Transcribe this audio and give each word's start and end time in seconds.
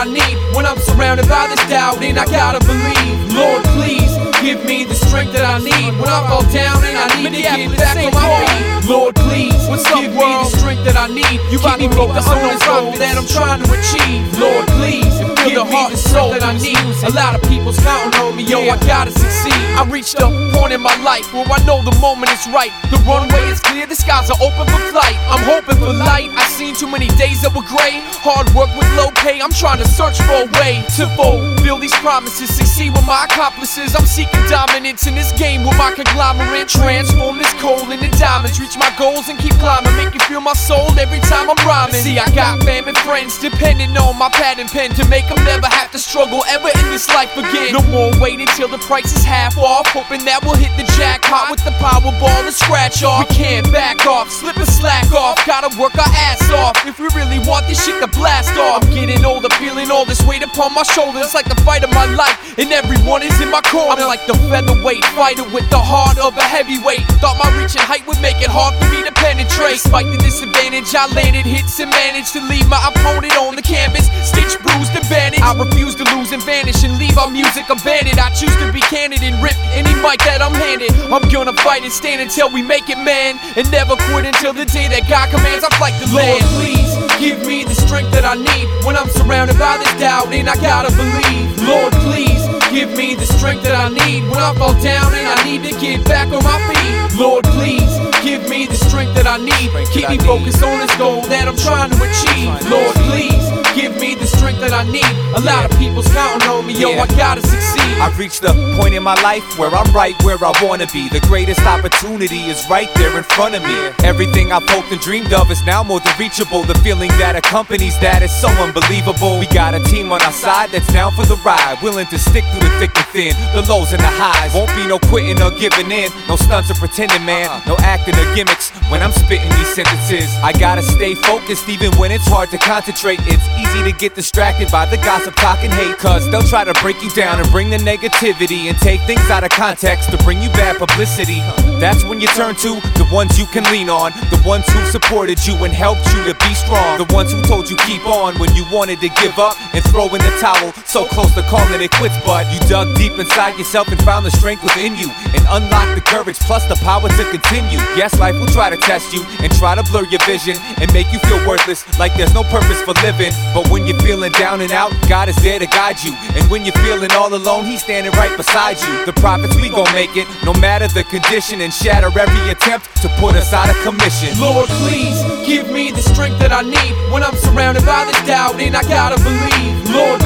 I 0.00 0.04
need 0.04 0.56
when 0.56 0.64
I'm 0.64 0.78
surrounded 0.78 1.28
by 1.28 1.46
this 1.48 1.60
doubt 1.68 2.02
and 2.02 2.18
I 2.18 2.24
gotta 2.24 2.58
believe. 2.64 3.34
Lord, 3.34 3.62
please 3.76 3.99
give 4.42 4.64
me 4.64 4.84
the 4.84 4.94
strength 4.94 5.32
that 5.32 5.44
I 5.44 5.60
need 5.60 5.92
when 6.00 6.08
I 6.08 6.24
fall 6.28 6.44
down 6.48 6.80
and 6.84 6.96
I 6.96 7.06
need 7.20 7.36
to 7.36 7.42
get 7.42 7.76
back 7.76 7.96
on 8.00 8.12
my 8.16 8.24
feet. 8.48 8.88
Lord, 8.88 9.14
please 9.14 9.60
give 9.94 10.12
me 10.16 10.28
the 10.40 10.50
strength 10.56 10.84
that 10.88 10.96
I 10.96 11.06
need. 11.12 11.38
You 11.52 11.60
keep 11.60 11.78
me 11.78 11.88
focused 11.92 12.28
on 12.28 12.40
this 12.48 12.62
goal 12.64 12.90
that 12.96 13.14
I'm 13.20 13.28
trying 13.28 13.60
to 13.62 13.68
achieve. 13.68 14.24
Lord, 14.40 14.66
please 14.80 15.12
give 15.44 15.60
the 15.60 15.64
heart 15.64 15.92
and 15.92 16.00
soul 16.00 16.32
that 16.32 16.42
I 16.42 16.56
need. 16.56 16.80
A 17.04 17.12
lot 17.12 17.36
of 17.36 17.42
people's 17.48 17.78
counting 17.80 18.16
on 18.20 18.36
me, 18.36 18.44
yo, 18.44 18.64
I 18.64 18.76
gotta 18.88 19.12
succeed. 19.12 19.60
I 19.76 19.84
reached 19.88 20.16
a 20.18 20.26
point 20.56 20.72
in 20.72 20.80
my 20.80 20.96
life 21.04 21.28
where 21.32 21.46
I 21.46 21.60
know 21.68 21.84
the 21.84 21.94
moment 22.00 22.32
is 22.32 22.44
right. 22.48 22.72
The 22.90 22.96
runway 23.04 23.44
is 23.52 23.60
clear, 23.60 23.86
the 23.86 23.96
skies 23.96 24.30
are 24.32 24.40
open 24.40 24.66
for 24.66 24.80
flight. 24.90 25.16
I'm 25.28 25.44
hoping 25.44 25.76
for 25.76 25.92
light. 25.92 26.32
I've 26.32 26.50
seen 26.56 26.74
too 26.74 26.90
many 26.90 27.08
days 27.20 27.42
that 27.42 27.52
were 27.52 27.66
gray. 27.68 28.00
Hard 28.24 28.48
work 28.56 28.72
with 28.74 28.88
low 28.96 29.12
pay. 29.20 29.40
I'm 29.40 29.52
trying 29.52 29.78
to 29.78 29.88
search 29.88 30.18
for 30.24 30.48
a 30.48 30.48
way 30.58 30.82
to 30.96 31.04
fulfill 31.14 31.78
these 31.78 31.94
promises. 32.00 32.48
Succeed 32.50 32.96
with 32.96 33.06
my 33.06 33.28
accomplices. 33.28 33.94
I'm 33.94 34.06
seeking 34.06 34.29
dominance 34.48 35.06
in 35.06 35.14
this 35.14 35.32
game 35.32 35.62
with 35.64 35.76
my 35.76 35.92
conglomerate. 35.92 36.68
Transform 36.68 37.38
this 37.38 37.52
coal 37.54 37.90
into 37.90 38.08
diamonds. 38.18 38.60
Reach 38.60 38.76
my 38.78 38.92
goals 38.98 39.28
and 39.28 39.38
keep 39.38 39.52
climbing. 39.54 39.99
Feel 40.30 40.40
my 40.40 40.54
soul 40.54 40.86
every 40.94 41.18
time 41.26 41.50
I'm 41.50 41.58
rhyming. 41.66 42.06
See, 42.06 42.14
I 42.14 42.30
got 42.30 42.62
family 42.62 42.94
friends 43.02 43.42
depending 43.42 43.90
on 43.98 44.14
my 44.16 44.28
pad 44.30 44.60
and 44.60 44.70
pen 44.70 44.94
to 44.94 45.02
make 45.08 45.26
them 45.26 45.42
never 45.42 45.66
have 45.66 45.90
to 45.90 45.98
struggle 45.98 46.44
ever 46.46 46.70
in 46.70 46.86
this 46.94 47.08
life 47.10 47.34
again. 47.36 47.74
No 47.74 47.82
more 47.90 48.14
waiting 48.22 48.46
till 48.54 48.68
the 48.68 48.78
price 48.78 49.10
is 49.10 49.24
half 49.24 49.58
off. 49.58 49.90
Hoping 49.90 50.24
that 50.30 50.38
we'll 50.46 50.54
hit 50.54 50.70
the 50.78 50.86
jackpot 50.94 51.50
with 51.50 51.58
the 51.66 51.74
Powerball 51.82 52.46
and 52.46 52.54
scratch 52.54 53.02
off. 53.02 53.26
We 53.26 53.34
can't 53.34 53.66
back 53.72 54.06
off, 54.06 54.30
slip 54.30 54.54
and 54.54 54.70
slack 54.70 55.10
off. 55.10 55.34
Gotta 55.50 55.74
work 55.74 55.98
our 55.98 56.14
ass 56.14 56.46
off 56.54 56.78
if 56.86 57.02
we 57.02 57.10
really 57.10 57.42
want 57.42 57.66
this 57.66 57.82
shit 57.82 57.98
to 57.98 58.06
blast 58.06 58.54
off. 58.54 58.86
I'm 58.86 58.94
getting 58.94 59.24
older, 59.24 59.50
feeling 59.58 59.90
all 59.90 60.06
this 60.06 60.22
weight 60.22 60.46
upon 60.46 60.72
my 60.78 60.84
shoulders. 60.84 61.34
Like 61.34 61.50
the 61.50 61.58
fight 61.66 61.82
of 61.82 61.90
my 61.90 62.06
life, 62.06 62.54
and 62.54 62.70
everyone 62.70 63.26
is 63.26 63.34
in 63.42 63.50
my 63.50 63.66
corner. 63.66 63.98
I'm 63.98 64.06
like 64.06 64.22
the 64.30 64.38
featherweight 64.46 65.02
fighter 65.18 65.42
with 65.50 65.66
the 65.74 65.82
heart 65.82 66.22
of 66.22 66.38
a 66.38 66.46
heavyweight. 66.46 67.02
Thought 67.18 67.34
my 67.42 67.50
reaching 67.58 67.82
height 67.82 68.06
would 68.06 68.22
make 68.22 68.38
it 68.38 68.46
hard 68.46 68.78
for 68.78 68.86
me 68.94 69.02
to 69.02 69.10
penetrate. 69.18 69.82
Despite 69.82 70.06
the 70.06 70.19
disadvantage, 70.22 70.94
I 70.94 71.06
landed 71.12 71.46
hits 71.46 71.80
and 71.80 71.90
managed 71.90 72.32
to 72.34 72.40
leave 72.46 72.68
my 72.68 72.80
opponent 72.88 73.36
on 73.36 73.56
the 73.56 73.62
canvas. 73.62 74.06
Stitch, 74.22 74.56
bruised, 74.62 74.94
and 74.94 75.06
bandaged. 75.08 75.42
I 75.42 75.56
refuse 75.56 75.94
to 75.96 76.04
lose 76.16 76.32
and 76.32 76.42
vanish 76.42 76.84
and 76.84 76.96
leave 76.98 77.16
our 77.18 77.30
music 77.30 77.68
abandoned. 77.68 78.18
I 78.18 78.30
choose 78.30 78.54
to 78.62 78.72
be 78.72 78.80
candid 78.92 79.22
and 79.22 79.42
rip 79.42 79.56
any 79.72 79.92
mic 80.00 80.20
that 80.28 80.40
I'm 80.40 80.54
handed. 80.54 80.92
I'm 81.12 81.24
gonna 81.28 81.54
fight 81.64 81.82
and 81.82 81.92
stand 81.92 82.20
until 82.20 82.50
we 82.50 82.62
make 82.62 82.88
it, 82.88 82.98
man. 82.98 83.38
And 83.56 83.70
never 83.70 83.96
quit 84.10 84.26
until 84.26 84.52
the 84.52 84.64
day 84.64 84.88
that 84.88 85.08
God 85.08 85.30
commands 85.30 85.64
I 85.64 85.70
fight 85.76 85.96
the 85.98 86.08
land. 86.14 86.44
Lord, 86.44 86.60
Please 86.60 86.92
give 87.18 87.46
me 87.46 87.64
the 87.64 87.74
strength 87.74 88.12
that 88.12 88.24
I 88.24 88.34
need 88.34 88.66
when 88.84 88.96
I'm 88.96 89.08
surrounded 89.08 89.58
by 89.58 89.78
this 89.78 89.92
doubt 90.00 90.32
and 90.32 90.48
I 90.48 90.56
gotta 90.56 90.90
believe. 90.96 91.52
Lord, 91.62 91.92
please 92.04 92.40
give 92.72 92.90
me 92.96 93.14
the 93.14 93.26
strength 93.26 93.62
that 93.64 93.76
I 93.76 93.88
need 93.88 94.24
when 94.28 94.40
I 94.40 94.54
fall 94.54 94.74
down 94.80 95.12
and 95.12 95.26
I 95.28 95.38
need 95.44 95.62
to 95.68 95.74
get 95.80 96.04
back 96.04 96.28
on 96.32 96.42
my 96.42 96.58
feet. 96.68 97.18
Lord, 97.20 97.44
please 97.44 97.92
give 98.24 98.48
me 98.48 98.66
the 98.66 98.79
strength 98.90 99.14
that 99.14 99.26
I 99.26 99.38
need. 99.38 99.70
Keep 99.94 100.08
me 100.10 100.18
focused 100.18 100.62
on 100.66 100.80
this 100.82 100.90
goal 100.98 101.22
that 101.30 101.46
I'm 101.46 101.56
trying 101.56 101.90
to 101.94 101.98
achieve. 102.02 102.50
Lord, 102.66 102.94
please 103.06 103.46
give 103.78 103.94
me 104.02 104.09
the 104.20 104.26
strength 104.26 104.60
that 104.60 104.72
I 104.72 104.84
need. 104.84 105.08
A 105.34 105.40
lot 105.40 105.64
of 105.64 105.72
people's 105.78 106.06
counting 106.12 106.48
on 106.48 106.66
me, 106.66 106.74
yo, 106.76 106.92
I 106.92 107.06
gotta 107.16 107.40
succeed. 107.40 107.96
I've 107.98 108.18
reached 108.18 108.42
the 108.42 108.52
point 108.76 108.94
in 108.94 109.02
my 109.02 109.16
life 109.22 109.42
where 109.58 109.70
I'm 109.72 109.90
right 109.92 110.14
where 110.22 110.38
I 110.40 110.52
wanna 110.62 110.86
be. 110.92 111.08
The 111.08 111.20
greatest 111.20 111.60
opportunity 111.64 112.52
is 112.52 112.62
right 112.68 112.88
there 112.94 113.16
in 113.16 113.24
front 113.24 113.54
of 113.54 113.62
me. 113.62 113.74
Everything 114.04 114.52
I've 114.52 114.68
hoped 114.68 114.92
and 114.92 115.00
dreamed 115.00 115.32
of 115.32 115.50
is 115.50 115.64
now 115.64 115.82
more 115.82 116.00
than 116.00 116.12
reachable. 116.18 116.62
The 116.62 116.78
feeling 116.84 117.08
that 117.16 117.34
accompanies 117.34 117.98
that 118.00 118.22
is 118.22 118.30
so 118.30 118.48
unbelievable. 118.60 119.38
We 119.40 119.46
got 119.46 119.74
a 119.74 119.80
team 119.80 120.12
on 120.12 120.20
our 120.22 120.32
side 120.32 120.70
that's 120.70 120.90
down 120.92 121.12
for 121.12 121.24
the 121.24 121.36
ride, 121.44 121.78
willing 121.82 122.06
to 122.06 122.18
stick 122.18 122.44
through 122.52 122.68
the 122.68 122.74
thick 122.78 122.92
and 122.94 123.06
thin, 123.16 123.32
the 123.56 123.64
lows 123.68 123.92
and 123.92 124.00
the 124.00 124.12
highs. 124.20 124.52
Won't 124.54 124.74
be 124.76 124.86
no 124.86 124.98
quitting 124.98 125.40
or 125.40 125.50
giving 125.50 125.90
in, 125.90 126.12
no 126.28 126.36
stunts 126.36 126.70
or 126.70 126.74
pretending, 126.74 127.24
man, 127.24 127.48
uh-huh. 127.48 127.72
no 127.72 127.76
acting 127.80 128.14
or 128.14 128.28
gimmicks 128.34 128.68
when 128.92 129.00
I'm 129.02 129.12
spitting 129.12 129.48
these 129.56 129.72
sentences. 129.74 130.28
I 130.42 130.52
gotta 130.52 130.82
stay 130.82 131.14
focused 131.14 131.68
even 131.68 131.90
when 131.96 132.12
it's 132.12 132.26
hard 132.28 132.50
to 132.50 132.58
concentrate. 132.58 133.20
It's 133.24 133.46
easy 133.56 133.90
to 133.90 133.96
get 133.96 134.09
distracted 134.14 134.70
by 134.70 134.86
the 134.86 134.96
gossip, 134.98 135.34
talk, 135.34 135.58
and 135.62 135.72
hate, 135.72 135.96
cause 135.98 136.30
they'll 136.30 136.46
try 136.46 136.64
to 136.64 136.74
break 136.82 137.02
you 137.02 137.10
down 137.10 137.40
and 137.40 137.48
bring 137.50 137.70
the 137.70 137.78
negativity 137.78 138.68
and 138.68 138.76
take 138.78 139.00
things 139.02 139.28
out 139.30 139.44
of 139.44 139.50
context 139.50 140.10
to 140.10 140.16
bring 140.18 140.42
you 140.42 140.48
bad 140.50 140.78
publicity. 140.78 141.40
That's 141.80 142.04
when 142.04 142.20
you 142.20 142.28
turn 142.28 142.54
to 142.56 142.80
the 142.98 143.08
ones 143.12 143.38
you 143.38 143.46
can 143.46 143.64
lean 143.72 143.88
on, 143.88 144.12
the 144.30 144.42
ones 144.44 144.66
who 144.68 144.84
supported 144.86 145.44
you 145.46 145.54
and 145.64 145.72
helped 145.72 146.06
you 146.14 146.24
to 146.24 146.34
be 146.46 146.54
strong, 146.54 146.98
the 146.98 147.08
ones 147.14 147.32
who 147.32 147.40
told 147.42 147.70
you 147.70 147.76
keep 147.88 148.04
on 148.06 148.38
when 148.38 148.54
you 148.54 148.64
wanted 148.70 149.00
to 149.00 149.08
give 149.20 149.38
up 149.38 149.56
and 149.74 149.82
throw 149.84 150.06
in 150.14 150.20
the 150.20 150.34
towel. 150.40 150.72
So 150.84 151.06
close 151.06 151.34
to 151.34 151.42
calling 151.42 151.80
it 151.80 151.90
quits, 151.92 152.16
but 152.24 152.50
you 152.52 152.60
dug 152.68 152.96
deep 152.96 153.12
inside 153.18 153.58
yourself 153.58 153.88
and 153.88 154.00
found 154.02 154.26
the 154.26 154.30
strength 154.30 154.62
within 154.62 154.96
you 154.96 155.10
and 155.32 155.42
unlocked 155.48 155.94
the 155.94 156.02
courage 156.02 156.38
plus 156.40 156.66
the 156.66 156.76
power 156.84 157.08
to 157.08 157.24
continue. 157.30 157.78
Yes, 157.96 158.18
life 158.18 158.34
will 158.34 158.52
try 158.52 158.70
to 158.70 158.76
test 158.76 159.12
you 159.12 159.24
and 159.40 159.50
try 159.54 159.74
to 159.74 159.82
blur 159.90 160.04
your 160.06 160.20
vision 160.26 160.56
and 160.80 160.92
make 160.92 161.10
you 161.12 161.18
feel 161.20 161.40
worthless, 161.46 161.82
like 161.98 162.14
there's 162.16 162.34
no 162.34 162.44
purpose 162.44 162.80
for 162.82 162.94
living. 163.02 163.32
But 163.54 163.68
when 163.68 163.86
you're 163.90 164.00
feeling 164.00 164.32
down 164.32 164.60
and 164.60 164.70
out, 164.70 164.92
God 165.08 165.28
is 165.28 165.36
there 165.42 165.58
to 165.58 165.66
guide 165.66 166.02
you. 166.02 166.14
And 166.34 166.48
when 166.50 166.64
you're 166.64 166.80
feeling 166.86 167.10
all 167.12 167.34
alone, 167.34 167.64
He's 167.64 167.82
standing 167.82 168.12
right 168.12 168.34
beside 168.36 168.78
you. 168.80 169.04
The 169.04 169.12
prophets, 169.14 169.56
we 169.56 169.68
gon' 169.68 169.90
make 169.92 170.16
it, 170.16 170.28
no 170.44 170.52
matter 170.54 170.86
the 170.88 171.04
condition, 171.04 171.60
and 171.60 171.72
shatter 171.72 172.06
every 172.06 172.50
attempt 172.50 172.86
to 173.02 173.08
put 173.18 173.34
us 173.34 173.52
out 173.52 173.68
of 173.68 173.76
commission. 173.82 174.38
Lord, 174.38 174.68
please 174.86 175.18
give 175.46 175.70
me 175.70 175.90
the 175.90 176.02
strength 176.02 176.38
that 176.38 176.52
I 176.52 176.62
need 176.62 176.94
when 177.12 177.22
I'm 177.22 177.34
surrounded 177.34 177.84
by 177.84 178.04
the 178.04 178.14
doubt 178.26 178.60
and 178.60 178.76
I 178.76 178.82
gotta 178.82 179.18
believe. 179.22 179.74
Lord, 179.90 180.19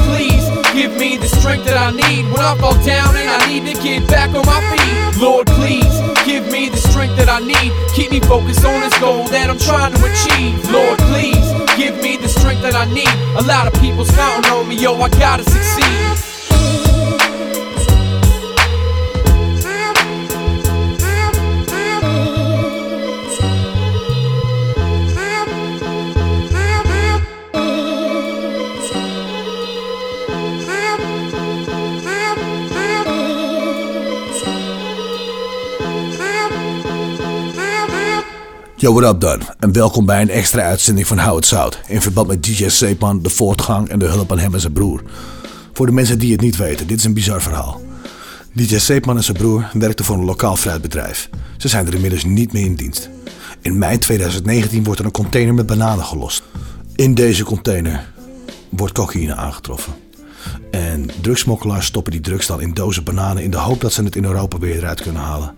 give 0.75 0.97
me 0.97 1.15
the 1.15 1.27
strength 1.27 1.63
that 1.65 1.77
I 1.77 1.91
need 1.95 2.25
when 2.27 2.43
I 2.43 2.53
fall 2.59 2.75
down 2.83 3.15
and 3.15 3.29
I 3.29 3.39
need 3.47 3.63
to 3.73 3.81
get 3.81 4.05
back 4.09 4.35
on 4.35 4.45
my 4.45 4.59
feet. 4.75 5.21
Lord, 5.21 5.47
please 5.47 5.95
give 6.27 6.51
me 6.51 6.67
the 6.67 6.77
strength 6.77 7.15
that 7.15 7.29
I 7.29 7.39
need. 7.39 7.71
Keep 7.95 8.11
me 8.11 8.19
focused 8.19 8.65
on 8.65 8.81
this 8.81 8.97
goal 8.99 9.23
that 9.31 9.49
I'm 9.49 9.57
trying 9.57 9.95
to 9.95 9.99
achieve. 10.03 10.59
Lord, 10.69 10.99
please 11.07 11.47
give 11.79 11.95
me 12.03 12.17
the 12.17 12.27
strength 12.27 12.61
that 12.63 12.75
I 12.75 12.85
need. 12.91 13.15
A 13.39 13.43
lot 13.47 13.67
of 13.67 13.73
people's 13.81 14.11
counting 14.11 14.51
on 14.51 14.67
me, 14.67 14.75
yo, 14.75 14.99
I 14.99 15.09
gotta 15.09 15.43
succeed. 15.43 15.95
Yo, 38.85 38.93
what 38.93 39.13
up 39.13 39.19
dan? 39.19 39.41
En 39.59 39.71
welkom 39.71 40.05
bij 40.05 40.21
een 40.21 40.29
extra 40.29 40.61
uitzending 40.61 41.07
van 41.07 41.17
Hou 41.17 41.35
het 41.35 41.45
Zout. 41.45 41.79
In 41.87 42.01
verband 42.01 42.27
met 42.27 42.43
DJ 42.43 42.69
Seepan, 42.69 43.21
de 43.21 43.29
voortgang 43.29 43.89
en 43.89 43.99
de 43.99 44.05
hulp 44.05 44.31
aan 44.31 44.39
hem 44.39 44.53
en 44.53 44.59
zijn 44.59 44.73
broer. 44.73 45.01
Voor 45.73 45.85
de 45.85 45.91
mensen 45.91 46.19
die 46.19 46.31
het 46.31 46.41
niet 46.41 46.57
weten, 46.57 46.87
dit 46.87 46.97
is 46.97 47.03
een 47.03 47.13
bizar 47.13 47.41
verhaal. 47.41 47.81
DJ 48.53 48.77
Seepan 48.77 49.17
en 49.17 49.23
zijn 49.23 49.37
broer 49.37 49.69
werkten 49.73 50.05
voor 50.05 50.17
een 50.17 50.25
lokaal 50.25 50.55
fruitbedrijf. 50.55 51.29
Ze 51.57 51.67
zijn 51.67 51.87
er 51.87 51.93
inmiddels 51.93 52.23
niet 52.23 52.53
meer 52.53 52.65
in 52.65 52.75
dienst. 52.75 53.09
In 53.61 53.77
mei 53.77 53.97
2019 53.97 54.83
wordt 54.83 54.99
er 54.99 55.05
een 55.05 55.11
container 55.11 55.53
met 55.53 55.65
bananen 55.65 56.05
gelost. 56.05 56.43
In 56.95 57.13
deze 57.13 57.43
container 57.43 58.05
wordt 58.69 58.93
cocaïne 58.93 59.35
aangetroffen. 59.35 59.93
En 60.71 61.09
drugsmokkelaars 61.21 61.85
stoppen 61.85 62.11
die 62.11 62.21
drugs 62.21 62.47
dan 62.47 62.61
in 62.61 62.73
dozen 62.73 63.03
bananen 63.03 63.43
in 63.43 63.51
de 63.51 63.57
hoop 63.57 63.81
dat 63.81 63.93
ze 63.93 64.03
het 64.03 64.15
in 64.15 64.25
Europa 64.25 64.57
weer 64.57 64.75
eruit 64.75 65.01
kunnen 65.01 65.21
halen. 65.21 65.55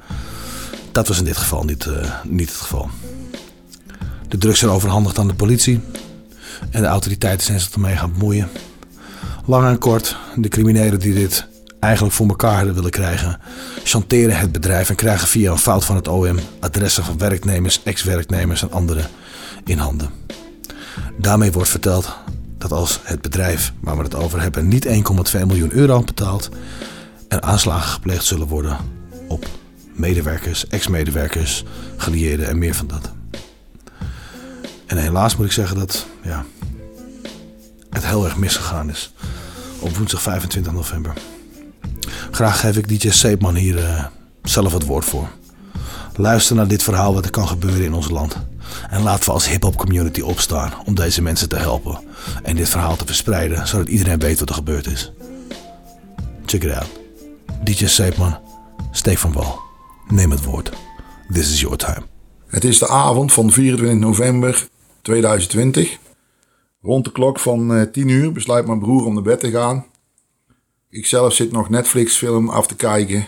Dat 0.92 1.08
was 1.08 1.18
in 1.18 1.26
dit 1.26 1.38
geval 1.38 1.64
niet, 1.64 1.86
eh, 1.86 2.12
niet 2.24 2.50
het 2.50 2.58
geval. 2.58 2.90
De 4.28 4.38
drugs 4.38 4.60
zijn 4.60 4.72
overhandigd 4.72 5.20
aan 5.20 5.28
de 5.28 5.34
politie. 5.34 5.80
En 6.70 6.82
de 6.82 6.88
autoriteiten 6.88 7.46
zijn 7.46 7.60
zich 7.60 7.74
ermee 7.74 7.96
gaan 7.96 8.12
bemoeien. 8.12 8.50
Lang 9.46 9.68
en 9.68 9.78
kort, 9.78 10.18
de 10.36 10.48
criminelen 10.48 11.00
die 11.00 11.14
dit 11.14 11.48
eigenlijk 11.80 12.14
voor 12.14 12.28
elkaar 12.28 12.56
hadden 12.56 12.74
willen 12.74 12.92
krijgen, 12.92 13.40
chanteren 13.84 14.38
het 14.38 14.52
bedrijf 14.52 14.90
en 14.90 14.96
krijgen 14.96 15.28
via 15.28 15.52
een 15.52 15.58
fout 15.58 15.86
van 15.86 15.96
het 15.96 16.08
OM 16.08 16.40
adressen 16.60 17.04
van 17.04 17.18
werknemers, 17.18 17.84
ex-werknemers 17.84 18.62
en 18.62 18.72
anderen 18.72 19.08
in 19.66 19.78
handen. 19.78 20.10
Daarmee 21.18 21.52
wordt 21.52 21.70
verteld 21.70 22.16
dat 22.58 22.72
als 22.72 23.00
het 23.04 23.22
bedrijf 23.22 23.74
waar 23.80 23.98
we 23.98 24.04
het 24.04 24.16
over 24.16 24.42
hebben 24.42 24.68
niet 24.68 24.88
1,2 24.88 24.92
miljoen 25.46 25.74
euro 25.74 26.02
betaalt, 26.02 26.50
er 27.28 27.42
aanslagen 27.42 27.90
gepleegd 27.90 28.26
zullen 28.26 28.48
worden 28.48 28.78
op 29.28 29.46
medewerkers, 29.94 30.68
ex-medewerkers, 30.68 31.64
gelieerden 31.98 32.48
en 32.48 32.58
meer 32.58 32.76
van 32.76 32.88
dat. 32.88 33.17
En 34.88 34.98
helaas 34.98 35.36
moet 35.36 35.46
ik 35.46 35.52
zeggen 35.52 35.78
dat 35.78 36.06
ja, 36.24 36.46
het 37.90 38.06
heel 38.06 38.26
erg 38.26 38.38
misgegaan 38.38 38.90
is 38.90 39.14
op 39.80 39.98
woensdag 39.98 40.22
25 40.22 40.74
november. 40.74 41.14
Graag 42.32 42.60
geef 42.60 42.78
ik 42.78 42.88
DJ 42.88 43.10
Seepman 43.10 43.56
hier 43.56 43.78
uh, 43.78 44.06
zelf 44.44 44.74
het 44.74 44.86
woord 44.86 45.06
voor. 45.06 45.28
Luister 46.16 46.56
naar 46.56 46.68
dit 46.68 46.84
verhaal 46.84 47.14
wat 47.14 47.26
er 47.26 47.32
kan 47.32 47.48
gebeuren 47.48 47.84
in 47.84 47.94
ons 47.94 48.10
land. 48.10 48.38
En 48.90 49.02
laten 49.02 49.26
we 49.26 49.32
als 49.32 49.48
hip-hop 49.48 49.78
community 49.78 50.22
opstaan 50.22 50.74
om 50.86 50.96
deze 50.96 51.22
mensen 51.22 51.50
te 51.50 51.56
helpen. 51.56 52.00
En 52.44 52.56
dit 52.56 52.70
verhaal 52.70 52.96
te 52.96 53.06
verspreiden 53.06 53.68
zodat 53.68 53.88
iedereen 53.88 54.20
weet 54.20 54.40
wat 54.40 54.50
er 54.50 54.56
gebeurd 54.56 54.88
is. 54.88 55.12
Check 56.46 56.64
it 56.64 56.74
out. 56.74 56.90
DJ 57.64 57.86
Seepman, 57.86 58.38
Steek 58.92 59.18
van 59.18 59.34
Wal. 59.34 59.60
Neem 60.08 60.32
het 60.32 60.44
woord. 60.44 60.72
This 61.34 61.52
is 61.52 61.62
your 61.62 61.78
time. 61.78 62.02
Het 62.48 62.64
is 62.64 62.80
de 62.80 62.88
avond 62.88 63.34
van 63.34 63.52
24 63.52 64.00
november 64.00 64.68
2020. 65.08 65.98
Rond 66.82 67.06
de 67.06 67.12
klok 67.12 67.40
van 67.40 67.90
10 67.92 68.08
uur 68.08 68.32
besluit 68.32 68.68
mijn 68.68 68.80
broer 68.80 69.06
om 69.06 69.14
naar 69.14 69.24
bed 69.24 69.40
te 69.40 69.50
gaan. 69.50 69.86
Ikzelf 70.90 71.34
zit 71.34 71.52
nog 71.52 71.70
Netflix 71.70 72.18
film 72.18 72.50
af 72.50 72.68
te 72.68 72.76
kijken. 72.76 73.28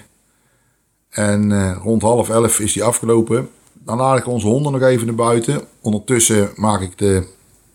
En 1.10 1.50
uh, 1.50 1.78
rond 1.84 2.02
half 2.02 2.30
elf 2.30 2.60
is 2.60 2.74
die 2.74 2.84
afgelopen. 2.84 3.50
Dan 3.74 3.98
laat 3.98 4.18
ik 4.18 4.28
onze 4.28 4.48
honden 4.48 4.72
nog 4.72 4.82
even 4.82 5.06
naar 5.06 5.16
buiten. 5.16 5.62
Ondertussen 5.82 6.52
maak 6.56 6.82
ik 6.82 6.98
de 6.98 7.28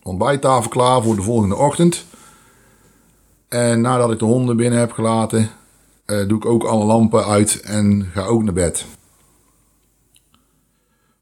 ontbijttafel 0.03 0.69
klaar 0.69 1.03
voor 1.03 1.15
de 1.15 1.21
volgende 1.21 1.55
ochtend. 1.55 2.05
En 3.47 3.81
nadat 3.81 4.11
ik 4.11 4.19
de 4.19 4.25
honden 4.25 4.57
binnen 4.57 4.79
heb 4.79 4.91
gelaten, 4.91 5.49
uh, 6.05 6.27
doe 6.27 6.37
ik 6.37 6.45
ook 6.45 6.63
alle 6.63 6.85
lampen 6.85 7.25
uit 7.25 7.61
en 7.61 8.09
ga 8.13 8.25
ook 8.25 8.43
naar 8.43 8.53
bed. 8.53 8.85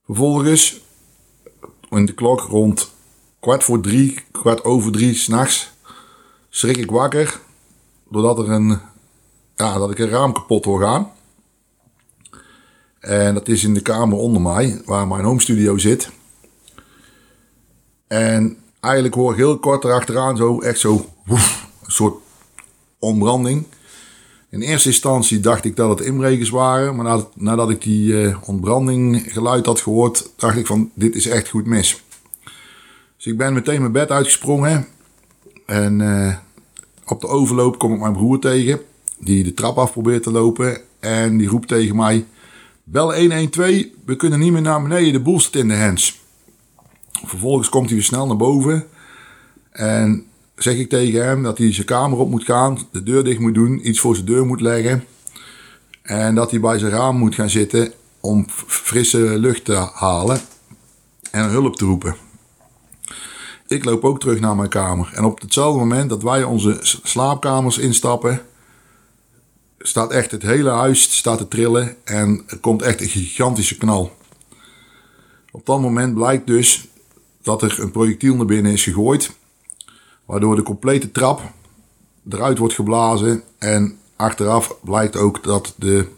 Vervolgens, 0.04 0.80
in 1.96 2.06
de 2.06 2.14
klok 2.14 2.40
rond 2.40 2.92
kwart 3.40 3.64
voor 3.64 3.80
drie, 3.80 4.18
kwart 4.32 4.64
over 4.64 4.92
drie 4.92 5.14
s'nachts, 5.14 5.72
schrik 6.48 6.76
ik 6.76 6.90
wakker 6.90 7.40
doordat 8.08 8.38
er 8.38 8.50
een, 8.50 8.80
ja, 9.56 9.78
dat 9.78 9.90
ik 9.90 9.98
een 9.98 10.08
raam 10.08 10.32
kapot 10.32 10.64
hoor 10.64 10.80
gaan. 10.80 11.12
En 13.00 13.34
dat 13.34 13.48
is 13.48 13.64
in 13.64 13.74
de 13.74 13.80
kamer 13.80 14.18
onder 14.18 14.42
mij, 14.42 14.82
waar 14.84 15.08
mijn 15.08 15.24
home 15.24 15.40
studio 15.40 15.78
zit. 15.78 16.10
En 18.06 18.58
eigenlijk 18.80 19.14
hoor 19.14 19.30
ik 19.30 19.36
heel 19.36 19.58
kort 19.58 19.84
erachteraan 19.84 20.36
zo, 20.36 20.60
echt 20.60 20.78
zo, 20.78 21.06
een 21.26 21.38
soort 21.86 22.14
ontbranding. 22.98 23.66
In 24.54 24.60
eerste 24.60 24.88
instantie 24.88 25.40
dacht 25.40 25.64
ik 25.64 25.76
dat 25.76 25.98
het 25.98 26.06
inbrekers 26.06 26.50
waren, 26.50 26.96
maar 26.96 27.04
nadat, 27.04 27.30
nadat 27.36 27.70
ik 27.70 27.82
die 27.82 28.12
uh, 28.12 28.36
ontbranding 28.44 29.32
geluid 29.32 29.66
had 29.66 29.80
gehoord, 29.80 30.30
dacht 30.36 30.56
ik 30.56 30.66
van 30.66 30.90
dit 30.94 31.14
is 31.14 31.26
echt 31.26 31.48
goed 31.48 31.66
mis. 31.66 32.02
Dus 33.16 33.26
ik 33.26 33.36
ben 33.36 33.52
meteen 33.52 33.80
mijn 33.80 33.92
bed 33.92 34.10
uitgesprongen 34.10 34.86
en 35.66 36.00
uh, 36.00 36.34
op 37.06 37.20
de 37.20 37.26
overloop 37.26 37.78
kom 37.78 37.92
ik 37.94 38.00
mijn 38.00 38.12
broer 38.12 38.38
tegen, 38.38 38.80
die 39.18 39.44
de 39.44 39.54
trap 39.54 39.78
af 39.78 39.92
probeert 39.92 40.22
te 40.22 40.30
lopen. 40.30 40.80
En 41.00 41.36
die 41.36 41.48
roept 41.48 41.68
tegen 41.68 41.96
mij: 41.96 42.24
Bel 42.84 43.14
112, 43.14 43.84
we 44.04 44.16
kunnen 44.16 44.38
niet 44.38 44.52
meer 44.52 44.62
naar 44.62 44.82
beneden, 44.82 45.12
de 45.12 45.20
boel 45.20 45.40
zit 45.40 45.56
in 45.56 45.68
de 45.68 45.74
hens. 45.74 46.20
Vervolgens 47.24 47.68
komt 47.68 47.86
hij 47.86 47.94
weer 47.94 48.04
snel 48.04 48.26
naar 48.26 48.36
boven. 48.36 48.86
En 49.70 50.26
zeg 50.56 50.76
ik 50.76 50.88
tegen 50.88 51.24
hem 51.24 51.42
dat 51.42 51.58
hij 51.58 51.72
zijn 51.72 51.86
kamer 51.86 52.18
op 52.18 52.30
moet 52.30 52.44
gaan, 52.44 52.78
de 52.90 53.02
deur 53.02 53.24
dicht 53.24 53.38
moet 53.38 53.54
doen, 53.54 53.88
iets 53.88 54.00
voor 54.00 54.14
zijn 54.14 54.26
deur 54.26 54.46
moet 54.46 54.60
leggen. 54.60 55.04
En 56.02 56.34
dat 56.34 56.50
hij 56.50 56.60
bij 56.60 56.78
zijn 56.78 56.92
raam 56.92 57.16
moet 57.16 57.34
gaan 57.34 57.50
zitten 57.50 57.92
om 58.20 58.46
frisse 58.66 59.18
lucht 59.18 59.64
te 59.64 59.88
halen 59.94 60.40
en 61.30 61.48
hulp 61.48 61.76
te 61.76 61.84
roepen. 61.84 62.16
Ik 63.66 63.84
loop 63.84 64.04
ook 64.04 64.20
terug 64.20 64.40
naar 64.40 64.56
mijn 64.56 64.68
kamer. 64.68 65.10
En 65.14 65.24
op 65.24 65.40
hetzelfde 65.40 65.78
moment 65.78 66.10
dat 66.10 66.22
wij 66.22 66.42
onze 66.42 66.78
slaapkamers 67.02 67.78
instappen, 67.78 68.42
staat 69.78 70.10
echt 70.10 70.30
het 70.30 70.42
hele 70.42 70.70
huis 70.70 71.16
staat 71.16 71.38
te 71.38 71.48
trillen 71.48 71.96
en 72.04 72.42
er 72.46 72.58
komt 72.58 72.82
echt 72.82 73.00
een 73.00 73.08
gigantische 73.08 73.76
knal. 73.76 74.16
Op 75.50 75.66
dat 75.66 75.80
moment 75.80 76.14
blijkt 76.14 76.46
dus 76.46 76.88
dat 77.42 77.62
er 77.62 77.80
een 77.80 77.90
projectiel 77.90 78.36
naar 78.36 78.46
binnen 78.46 78.72
is 78.72 78.82
gegooid, 78.82 79.30
waardoor 80.24 80.56
de 80.56 80.62
complete 80.62 81.10
trap 81.10 81.40
eruit 82.30 82.58
wordt 82.58 82.74
geblazen 82.74 83.42
en 83.58 83.98
achteraf 84.16 84.76
blijkt 84.82 85.16
ook 85.16 85.42
dat 85.42 85.74
de, 85.76 86.08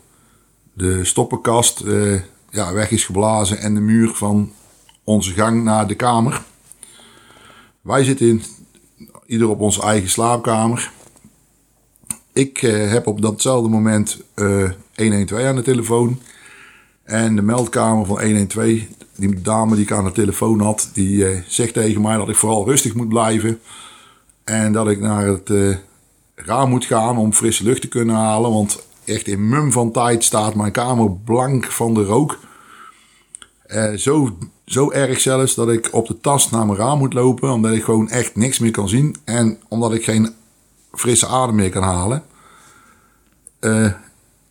de 0.73 1.05
stoppenkast 1.05 1.81
eh, 1.81 2.21
ja, 2.51 2.73
weg 2.73 2.91
is 2.91 3.05
geblazen 3.05 3.59
en 3.59 3.75
de 3.75 3.81
muur 3.81 4.15
van 4.15 4.53
onze 5.05 5.33
gang 5.33 5.65
naar 5.65 5.87
de 5.87 5.95
kamer. 5.95 6.43
Wij 7.81 8.05
zitten 8.05 8.43
ieder 9.27 9.49
op 9.49 9.61
onze 9.61 9.83
eigen 9.83 10.11
slaapkamer. 10.11 10.91
Ik 12.33 12.63
uh, 12.63 12.91
heb 12.91 13.07
op 13.07 13.23
datzelfde 13.23 13.69
moment 13.69 14.21
uh, 14.35 14.65
eh, 14.65 14.71
112 14.95 15.45
aan 15.45 15.57
de 15.57 15.63
telefoon. 15.63 16.19
En 17.03 17.37
de 17.37 17.43
meldkamer 17.43 18.07
van 18.07 18.21
112, 18.23 18.81
die 19.17 19.43
dame 19.43 19.75
die 19.75 19.85
ik 19.85 19.93
aan 19.93 20.05
de 20.05 20.13
telefoon 20.13 20.61
had, 20.61 20.91
die 20.93 21.43
zegt 21.47 21.73
tegen 21.73 22.01
mij 22.01 22.17
dat 22.17 22.29
ik 22.29 22.37
vooral 22.37 22.65
rustig 22.65 22.95
moet 22.95 23.09
blijven. 23.09 23.61
En 24.47 24.73
dat 24.73 24.89
ik 24.89 25.01
naar 25.01 25.27
het 25.27 25.51
raam 26.35 26.69
moet 26.69 26.85
gaan 26.85 27.19
om 27.19 27.33
frisse 27.33 27.65
lucht 27.65 27.81
te 27.81 27.89
kunnen 27.89 28.15
halen. 28.15 28.53
Want 28.53 28.83
echt 29.05 29.27
in 29.27 29.49
mum 29.49 29.73
van 29.73 29.93
tijd 29.93 30.25
staat 30.25 30.55
mijn 30.55 30.73
kamer 30.73 31.13
blank 31.13 31.73
van 31.73 31.95
de 31.95 32.05
rook. 32.05 32.39
zo 33.97 34.37
zo 34.67 34.91
erg 34.91 35.21
zelfs 35.21 35.55
dat 35.55 35.69
ik 35.69 35.89
op 35.93 36.07
de 36.07 36.21
tast 36.21 36.51
naar 36.51 36.67
mijn 36.67 36.79
raam 36.79 36.99
moet 36.99 37.13
lopen, 37.13 37.53
omdat 37.53 37.73
ik 37.73 37.85
gewoon 37.85 38.09
echt 38.09 38.37
niks 38.37 38.59
meer 38.59 38.71
kan 38.71 38.89
zien 38.89 39.17
en 39.25 39.59
omdat 39.69 39.93
ik 39.93 40.05
geen 40.05 40.35
frisse 40.93 41.27
adem 41.27 41.55
meer 41.55 41.71
kan 41.71 41.83
halen. 41.83 42.25
Uh, 43.61 43.93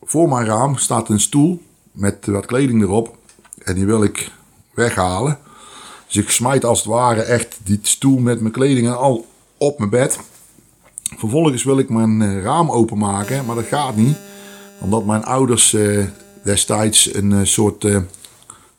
voor 0.04 0.30
mijn 0.30 0.46
raam 0.46 0.78
staat 0.78 1.10
een 1.10 1.20
stoel 1.20 1.62
met 1.92 2.26
wat 2.26 2.46
kleding 2.46 2.82
erop 2.82 3.18
en 3.64 3.76
die 3.76 3.86
wil 3.86 4.04
ik 4.04 4.32
weghalen. 4.74 5.40
Dus 6.06 6.16
ik 6.16 6.30
smijt 6.30 6.66
als 6.66 6.80
het 6.80 6.88
ware 6.88 7.22
echt 7.22 7.58
die 7.64 7.80
stoel 7.82 8.18
met 8.18 8.42
mijn 8.42 8.54
kleding 8.54 8.88
en 8.88 8.98
al 8.98 9.26
op 9.58 9.78
mijn 9.78 9.90
bed. 9.90 10.20
Vervolgens 11.18 11.64
wil 11.64 11.80
ik 11.80 11.90
mijn 11.90 12.22
eh, 12.22 12.42
raam 12.42 12.72
openmaken, 12.72 13.46
maar 13.46 13.56
dat 13.56 13.66
gaat 13.66 13.96
niet. 13.96 14.18
Omdat 14.80 15.06
mijn 15.06 15.24
ouders 15.24 15.74
uh, 15.74 16.06
destijds 16.44 17.14
een 17.14 17.48
soort 17.48 17.88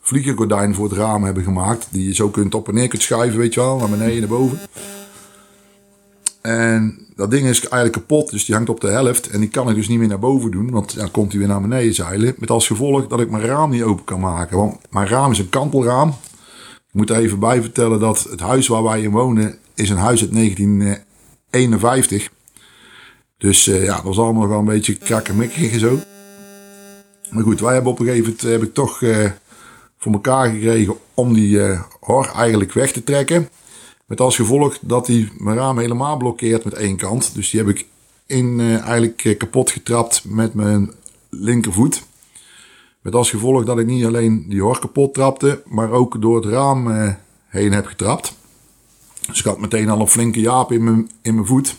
vliegengordijn 0.01 0.75
voor 0.75 0.89
het 0.89 0.97
raam 0.97 1.23
hebben 1.23 1.43
gemaakt. 1.43 1.87
Die 1.91 2.07
je 2.07 2.13
zo 2.13 2.29
kunt 2.29 2.55
op 2.55 2.67
en 2.67 2.73
neer 2.73 2.87
kunt 2.87 3.01
schuiven, 3.01 3.39
weet 3.39 3.53
je 3.53 3.59
wel, 3.59 3.77
naar 3.77 3.89
beneden, 3.89 4.19
naar 4.19 4.29
boven. 4.29 4.59
En 6.41 7.07
dat 7.15 7.31
ding 7.31 7.47
is 7.47 7.59
eigenlijk 7.59 7.93
kapot, 7.93 8.29
dus 8.29 8.45
die 8.45 8.55
hangt 8.55 8.69
op 8.69 8.81
de 8.81 8.87
helft. 8.87 9.29
En 9.29 9.39
die 9.39 9.49
kan 9.49 9.69
ik 9.69 9.75
dus 9.75 9.87
niet 9.87 9.99
meer 9.99 10.07
naar 10.07 10.19
boven 10.19 10.51
doen, 10.51 10.71
want 10.71 10.95
dan 10.95 11.11
komt 11.11 11.31
hij 11.31 11.39
weer 11.39 11.49
naar 11.49 11.61
beneden 11.61 11.93
zeilen. 11.93 12.35
Met 12.37 12.49
als 12.49 12.67
gevolg 12.67 13.07
dat 13.07 13.19
ik 13.19 13.29
mijn 13.29 13.45
raam 13.45 13.69
niet 13.69 13.83
open 13.83 14.03
kan 14.03 14.19
maken. 14.19 14.57
Want 14.57 14.77
mijn 14.89 15.07
raam 15.07 15.31
is 15.31 15.39
een 15.39 15.49
kantelraam. 15.49 16.13
Moet 16.97 17.09
er 17.09 17.15
even 17.15 17.39
bij 17.39 17.61
vertellen 17.61 17.99
dat 17.99 18.23
het 18.23 18.39
huis 18.39 18.67
waar 18.67 18.83
wij 18.83 19.01
in 19.01 19.11
wonen 19.11 19.57
is 19.75 19.89
een 19.89 19.97
huis 19.97 20.21
uit 20.21 20.33
1951. 20.33 22.29
Dus 23.37 23.67
uh, 23.67 23.83
ja, 23.83 23.95
dat 23.95 24.03
was 24.03 24.17
allemaal 24.17 24.47
wel 24.47 24.59
een 24.59 24.65
beetje 24.65 24.95
krakkemikkig 24.95 25.71
en 25.71 25.79
zo. 25.79 25.99
Maar 27.31 27.43
goed, 27.43 27.59
wij 27.59 27.73
hebben 27.73 27.91
op 27.91 27.99
een 27.99 28.05
gegeven 28.05 28.25
moment 28.25 28.41
heb 28.41 28.63
ik 28.63 28.73
toch 28.73 29.01
uh, 29.01 29.31
voor 29.97 30.11
elkaar 30.11 30.49
gekregen 30.49 30.95
om 31.13 31.33
die 31.33 31.57
uh, 31.57 31.81
hor 31.99 32.31
eigenlijk 32.35 32.73
weg 32.73 32.91
te 32.91 33.03
trekken. 33.03 33.49
Met 34.05 34.21
als 34.21 34.35
gevolg 34.35 34.77
dat 34.81 35.07
hij 35.07 35.29
mijn 35.37 35.57
raam 35.57 35.79
helemaal 35.79 36.17
blokkeert 36.17 36.63
met 36.63 36.73
één 36.73 36.97
kant. 36.97 37.35
Dus 37.35 37.49
die 37.49 37.59
heb 37.59 37.69
ik 37.69 37.85
in, 38.25 38.59
eigenlijk 38.59 39.23
eh, 39.23 39.37
kapot 39.37 39.71
getrapt 39.71 40.23
met 40.25 40.53
mijn 40.53 40.91
linkervoet. 41.29 42.03
Met 43.07 43.15
als 43.15 43.29
gevolg 43.29 43.65
dat 43.65 43.79
ik 43.79 43.85
niet 43.85 44.05
alleen 44.05 44.45
die 44.49 44.61
hor 44.61 44.79
kapot 44.79 45.13
trapte, 45.13 45.61
maar 45.65 45.91
ook 45.91 46.21
door 46.21 46.35
het 46.35 46.45
raam 46.45 46.87
uh, 46.87 47.13
heen 47.47 47.71
heb 47.71 47.85
getrapt. 47.85 48.35
Dus 49.27 49.39
ik 49.39 49.45
had 49.45 49.59
meteen 49.59 49.89
al 49.89 49.99
een 49.99 50.07
flinke 50.07 50.39
jaap 50.39 50.71
in 50.71 50.83
mijn, 50.83 51.11
in 51.21 51.33
mijn 51.33 51.45
voet. 51.45 51.75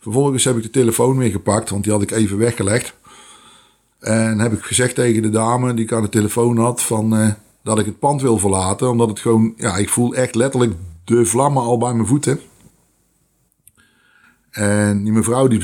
Vervolgens 0.00 0.44
heb 0.44 0.56
ik 0.56 0.62
de 0.62 0.70
telefoon 0.70 1.16
weer 1.16 1.30
gepakt, 1.30 1.70
want 1.70 1.84
die 1.84 1.92
had 1.92 2.02
ik 2.02 2.10
even 2.10 2.38
weggelegd. 2.38 2.94
En 4.00 4.38
heb 4.38 4.52
ik 4.52 4.62
gezegd 4.62 4.94
tegen 4.94 5.22
de 5.22 5.30
dame 5.30 5.74
die 5.74 5.84
ik 5.84 5.92
aan 5.92 6.02
de 6.02 6.08
telefoon 6.08 6.58
had 6.58 6.82
van... 6.82 7.14
Uh, 7.20 7.30
dat 7.62 7.78
ik 7.78 7.86
het 7.86 7.98
pand 7.98 8.22
wil 8.22 8.38
verlaten. 8.38 8.90
Omdat 8.90 9.08
het 9.08 9.20
gewoon, 9.20 9.54
ja, 9.56 9.76
ik 9.76 9.88
voel 9.88 10.14
echt 10.14 10.34
letterlijk 10.34 10.72
de 11.04 11.24
vlammen 11.26 11.62
al 11.62 11.78
bij 11.78 11.94
mijn 11.94 12.06
voeten. 12.06 12.40
En 14.50 15.02
die 15.04 15.12
mevrouw 15.12 15.48
die 15.48 15.62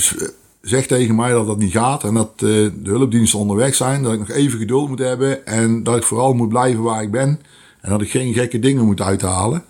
zegt 0.69 0.89
tegen 0.89 1.15
mij 1.15 1.31
dat 1.31 1.47
dat 1.47 1.59
niet 1.59 1.73
gaat 1.73 2.05
en 2.05 2.15
dat 2.15 2.31
uh, 2.35 2.41
de 2.83 2.91
hulpdiensten 2.91 3.39
onderweg 3.39 3.75
zijn. 3.75 4.03
Dat 4.03 4.13
ik 4.13 4.19
nog 4.19 4.31
even 4.31 4.59
geduld 4.59 4.89
moet 4.89 4.99
hebben 4.99 5.47
en 5.47 5.83
dat 5.83 5.97
ik 5.97 6.03
vooral 6.03 6.35
moet 6.35 6.49
blijven 6.49 6.83
waar 6.83 7.03
ik 7.03 7.11
ben. 7.11 7.41
En 7.81 7.91
dat 7.91 8.01
ik 8.01 8.11
geen 8.11 8.35
gekke 8.35 8.59
dingen 8.59 8.85
moet 8.85 9.01
uithalen. 9.01 9.65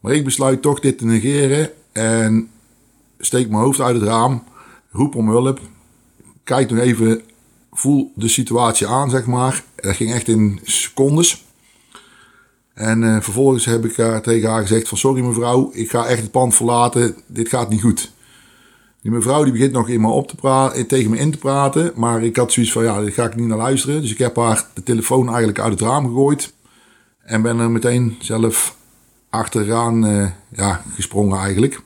Maar 0.00 0.12
ik 0.12 0.24
besluit 0.24 0.62
toch 0.62 0.80
dit 0.80 0.98
te 0.98 1.04
negeren 1.04 1.70
en 1.92 2.50
steek 3.18 3.48
mijn 3.48 3.62
hoofd 3.62 3.80
uit 3.80 3.94
het 3.94 4.04
raam, 4.04 4.42
roep 4.90 5.14
om 5.14 5.28
hulp. 5.28 5.60
Kijk 6.44 6.70
nog 6.70 6.78
even, 6.78 7.22
voel 7.72 8.12
de 8.14 8.28
situatie 8.28 8.86
aan, 8.86 9.10
zeg 9.10 9.26
maar. 9.26 9.64
Dat 9.76 9.96
ging 9.96 10.12
echt 10.12 10.28
in 10.28 10.60
secondes. 10.62 11.44
En 12.74 13.02
uh, 13.02 13.20
vervolgens 13.20 13.64
heb 13.64 13.84
ik 13.84 14.22
tegen 14.22 14.50
haar 14.50 14.62
gezegd 14.62 14.88
van 14.88 14.98
sorry 14.98 15.22
mevrouw, 15.22 15.70
ik 15.72 15.90
ga 15.90 16.06
echt 16.06 16.22
het 16.22 16.30
pand 16.30 16.54
verlaten, 16.54 17.16
dit 17.26 17.48
gaat 17.48 17.70
niet 17.70 17.80
goed. 17.80 18.12
Die 19.02 19.10
mevrouw 19.10 19.42
die 19.42 19.52
begint 19.52 19.72
nog 19.72 19.88
eenmaal 19.88 20.14
op 20.14 20.28
te 20.28 20.36
praten, 20.36 20.86
tegen 20.86 21.10
me 21.10 21.18
in 21.18 21.30
te 21.30 21.38
praten, 21.38 21.92
maar 21.94 22.22
ik 22.22 22.36
had 22.36 22.52
zoiets 22.52 22.72
van 22.72 22.82
ja, 22.82 23.00
dit 23.00 23.14
ga 23.14 23.24
ik 23.24 23.36
niet 23.36 23.46
naar 23.46 23.58
luisteren. 23.58 24.00
Dus 24.00 24.10
ik 24.10 24.18
heb 24.18 24.36
haar 24.36 24.66
de 24.74 24.82
telefoon 24.82 25.28
eigenlijk 25.28 25.58
uit 25.60 25.72
het 25.72 25.80
raam 25.80 26.06
gegooid 26.06 26.52
en 27.22 27.42
ben 27.42 27.58
er 27.58 27.70
meteen 27.70 28.16
zelf 28.20 28.76
achteraan 29.30 30.04
uh, 30.04 30.26
ja, 30.48 30.82
gesprongen 30.94 31.38
eigenlijk. 31.38 31.80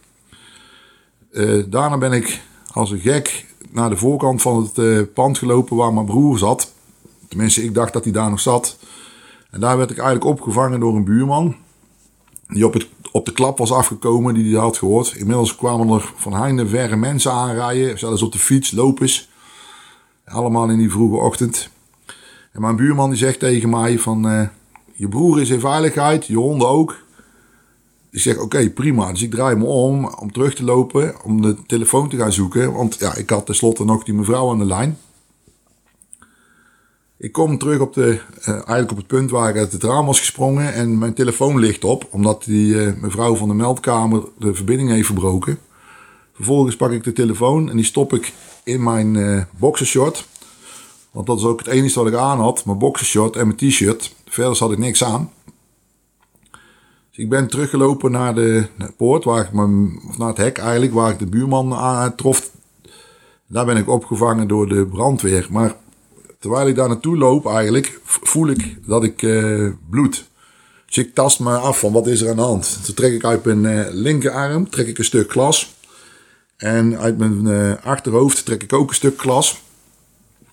Uh, 1.32 1.64
daarna 1.68 1.98
ben 1.98 2.12
ik 2.12 2.40
als 2.72 2.90
een 2.90 3.00
gek 3.00 3.46
naar 3.70 3.90
de 3.90 3.96
voorkant 3.96 4.42
van 4.42 4.70
het 4.74 5.12
pand 5.12 5.38
gelopen 5.38 5.76
waar 5.76 5.92
mijn 5.92 6.06
broer 6.06 6.38
zat. 6.38 6.72
Tenminste, 7.28 7.62
ik 7.62 7.74
dacht 7.74 7.92
dat 7.92 8.04
hij 8.04 8.12
daar 8.12 8.30
nog 8.30 8.40
zat. 8.40 8.78
En 9.50 9.60
daar 9.60 9.76
werd 9.76 9.90
ik 9.90 9.98
eigenlijk 9.98 10.26
opgevangen 10.26 10.80
door 10.80 10.96
een 10.96 11.04
buurman. 11.04 11.56
Die 12.48 12.66
op, 12.66 12.86
op 13.12 13.24
de 13.24 13.32
klap 13.32 13.58
was 13.58 13.72
afgekomen, 13.72 14.34
die 14.34 14.52
hij 14.52 14.62
had 14.62 14.78
gehoord. 14.78 15.14
Inmiddels 15.16 15.56
kwamen 15.56 15.88
er 15.88 16.12
van 16.16 16.34
heinde 16.34 16.66
verre 16.66 16.96
mensen 16.96 17.32
aanrijden. 17.32 17.98
Zelfs 17.98 18.22
op 18.22 18.32
de 18.32 18.38
fiets, 18.38 18.70
lopers. 18.70 19.28
Allemaal 20.24 20.68
in 20.68 20.78
die 20.78 20.90
vroege 20.90 21.16
ochtend. 21.16 21.68
En 22.52 22.60
mijn 22.60 22.76
buurman 22.76 23.08
die 23.10 23.18
zegt 23.18 23.38
tegen 23.38 23.70
mij 23.70 23.98
van... 23.98 24.30
Uh, 24.30 24.42
je 24.96 25.08
broer 25.08 25.40
is 25.40 25.50
in 25.50 25.60
veiligheid, 25.60 26.26
je 26.26 26.36
honden 26.36 26.68
ook. 26.68 26.96
Ik 28.10 28.20
zeg 28.20 28.38
oké, 28.38 28.70
prima. 28.70 29.10
Dus 29.10 29.22
ik 29.22 29.30
draai 29.30 29.56
me 29.56 29.64
om 29.64 30.06
om 30.06 30.32
terug 30.32 30.54
te 30.54 30.64
lopen, 30.64 31.14
om 31.24 31.42
de 31.42 31.56
telefoon 31.66 32.08
te 32.08 32.16
gaan 32.16 32.32
zoeken. 32.32 32.72
Want 32.72 32.96
ja, 32.98 33.14
ik 33.14 33.30
had 33.30 33.46
tenslotte 33.46 33.84
nog 33.84 34.04
die 34.04 34.14
mevrouw 34.14 34.50
aan 34.50 34.58
de 34.58 34.64
lijn. 34.64 34.98
Ik 37.24 37.32
kom 37.32 37.58
terug 37.58 37.80
op 37.80 37.94
de, 37.94 38.20
uh, 38.40 38.48
eigenlijk 38.48 38.90
op 38.90 38.96
het 38.96 39.06
punt 39.06 39.30
waar 39.30 39.48
ik 39.48 39.56
uit 39.56 39.72
het 39.72 39.82
raam 39.82 40.06
was 40.06 40.18
gesprongen 40.18 40.72
en 40.72 40.98
mijn 40.98 41.14
telefoon 41.14 41.58
ligt 41.58 41.84
op, 41.84 42.08
omdat 42.10 42.44
die 42.44 42.74
uh, 42.74 42.92
mevrouw 43.00 43.36
van 43.36 43.48
de 43.48 43.54
meldkamer 43.54 44.24
de 44.38 44.54
verbinding 44.54 44.90
heeft 44.90 45.06
verbroken. 45.06 45.58
Vervolgens 46.32 46.76
pak 46.76 46.90
ik 46.90 47.04
de 47.04 47.12
telefoon 47.12 47.70
en 47.70 47.76
die 47.76 47.84
stop 47.84 48.12
ik 48.12 48.32
in 48.64 48.82
mijn 48.82 49.14
uh, 49.14 49.42
boxershort. 49.58 50.26
Want 51.10 51.26
dat 51.26 51.38
is 51.38 51.44
ook 51.44 51.58
het 51.58 51.68
enige 51.68 51.98
wat 51.98 52.08
ik 52.08 52.14
aan 52.14 52.40
had, 52.40 52.64
mijn 52.64 52.78
boxershort 52.78 53.36
en 53.36 53.46
mijn 53.46 53.58
t-shirt. 53.58 54.14
Verder 54.28 54.58
had 54.58 54.72
ik 54.72 54.78
niks 54.78 55.04
aan. 55.04 55.30
Dus 57.10 57.24
ik 57.24 57.28
ben 57.28 57.48
teruggelopen 57.48 58.10
naar 58.10 58.34
de, 58.34 58.66
poort, 58.96 59.24
waar 59.24 59.44
ik 59.44 59.52
mijn, 59.52 60.00
of 60.08 60.18
naar 60.18 60.28
het 60.28 60.36
hek 60.36 60.58
eigenlijk, 60.58 60.92
waar 60.92 61.10
ik 61.10 61.18
de 61.18 61.26
buurman 61.26 61.74
aan 61.74 62.14
trof. 62.14 62.50
Daar 63.46 63.64
ben 63.64 63.76
ik 63.76 63.88
opgevangen 63.88 64.48
door 64.48 64.68
de 64.68 64.86
brandweer. 64.86 65.46
Maar 65.50 65.82
terwijl 66.44 66.68
ik 66.68 66.74
daar 66.74 66.88
naartoe 66.88 67.16
loop 67.16 67.46
eigenlijk, 67.46 68.00
voel 68.04 68.48
ik 68.48 68.76
dat 68.86 69.04
ik 69.04 69.22
uh, 69.22 69.72
bloed. 69.90 70.28
Dus 70.86 70.98
ik 70.98 71.14
tast 71.14 71.40
me 71.40 71.56
af 71.56 71.78
van 71.78 71.92
wat 71.92 72.06
is 72.06 72.20
er 72.20 72.30
aan 72.30 72.36
de 72.36 72.42
hand. 72.42 72.84
Toen 72.84 72.94
trek 72.94 73.12
ik 73.12 73.24
uit 73.24 73.44
mijn 73.44 73.64
uh, 73.64 73.86
linkerarm 73.90 74.70
trek 74.70 74.86
ik 74.86 74.98
een 74.98 75.04
stuk 75.04 75.30
glas. 75.30 75.74
En 76.56 76.98
uit 76.98 77.18
mijn 77.18 77.46
uh, 77.46 77.74
achterhoofd 77.82 78.44
trek 78.44 78.62
ik 78.62 78.72
ook 78.72 78.88
een 78.88 78.94
stuk 78.94 79.20
glas. 79.20 79.62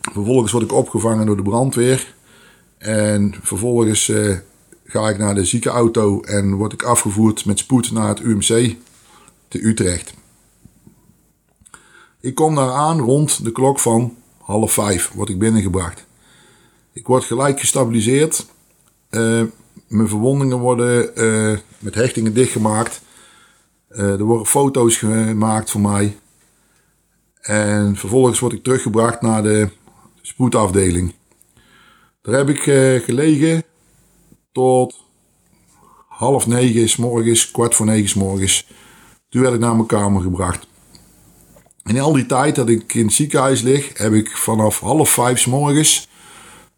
Vervolgens 0.02 0.52
word 0.52 0.64
ik 0.64 0.74
opgevangen 0.74 1.26
door 1.26 1.38
de 1.38 1.44
brandweer. 1.44 2.14
En 2.78 3.34
vervolgens 3.42 4.12
ga 4.86 5.10
ik 5.10 5.18
naar 5.18 5.36
de 5.36 5.46
ziekenauto 5.46 6.22
en 6.22 6.54
word 6.54 6.74
ik 6.74 6.84
afgevoerd 6.84 7.46
met 7.46 7.60
spoed 7.60 7.92
naar 7.92 8.08
het 8.08 8.20
UMC 8.20 8.76
te 9.48 9.66
Utrecht. 9.66 10.14
Ik 12.20 12.36
kom 12.36 12.56
daar 12.56 12.72
aan 12.72 13.00
rond 13.00 13.44
de 13.44 13.52
klok 13.52 13.80
van 13.80 14.16
half 14.52 14.74
vijf 14.74 15.12
word 15.14 15.30
ik 15.30 15.40
binnengebracht. 15.40 16.06
Ik 16.94 17.08
word 17.08 17.24
gelijk 17.24 17.60
gestabiliseerd. 17.60 18.46
Uh, 19.10 19.44
mijn 19.88 20.08
verwondingen 20.08 20.60
worden 20.60 21.12
uh, 21.16 21.58
met 21.80 21.96
hechtingen 21.96 22.34
dichtgemaakt. 22.34 23.02
Uh, 23.90 24.00
er 24.00 24.24
worden 24.24 24.48
foto's 24.48 24.98
gemaakt 24.98 25.72
van 25.72 25.82
mij. 25.82 26.18
En 27.42 27.96
vervolgens 27.96 28.40
word 28.40 28.54
ik 28.54 28.64
teruggebracht 28.64 29.22
naar 29.22 29.44
de 29.44 29.70
spoedafdeling. 30.22 31.14
Daar 32.22 32.36
heb 32.36 32.50
ik 32.50 32.62
gelegen 33.04 33.64
tot 34.52 35.04
half 36.08 36.48
negen 36.48 36.90
s 36.90 36.96
morgens, 36.96 37.52
kwart 37.52 37.76
voor 37.76 37.86
negen 37.86 38.10
s 38.10 38.14
morgens. 38.14 38.68
Toen 39.30 39.42
werd 39.42 39.54
ik 39.54 39.60
naar 39.60 39.76
mijn 39.76 39.88
kamer 39.88 40.22
gebracht. 40.22 40.68
In 41.86 42.00
al 42.00 42.14
die 42.14 42.26
tijd 42.26 42.56
dat 42.56 42.70
ik 42.70 42.94
in 42.94 43.06
het 43.06 43.14
ziekenhuis 43.14 43.62
lig, 43.62 43.98
heb 43.98 44.14
ik 44.14 44.38
vanaf 44.38 44.80
half 44.80 45.10
vijf 45.10 45.40
s 45.40 45.46
morgens 45.46 46.10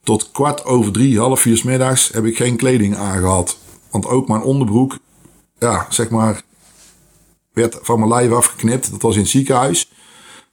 tot 0.04 0.32
kwart 0.32 0.66
over 0.66 0.92
drie, 0.92 1.20
half 1.20 1.40
vier 1.40 1.58
s 1.58 1.64
middags, 1.64 2.10
heb 2.14 2.26
ik 2.26 2.38
geen 2.38 2.56
kleding 2.56 2.96
aangehad. 2.96 3.58
Want 3.90 4.08
ook 4.08 4.28
mijn 4.28 4.42
onderbroek, 4.42 4.98
ja, 5.60 5.86
zeg 5.90 6.10
maar, 6.10 6.42
werd 7.54 7.80
van 7.82 8.00
mijn 8.00 8.12
lijf 8.12 8.32
afgeknipt. 8.32 8.92
Dat 8.92 9.02
was 9.02 9.16
in 9.16 9.22
het 9.22 9.30
ziekenhuis. 9.30 9.92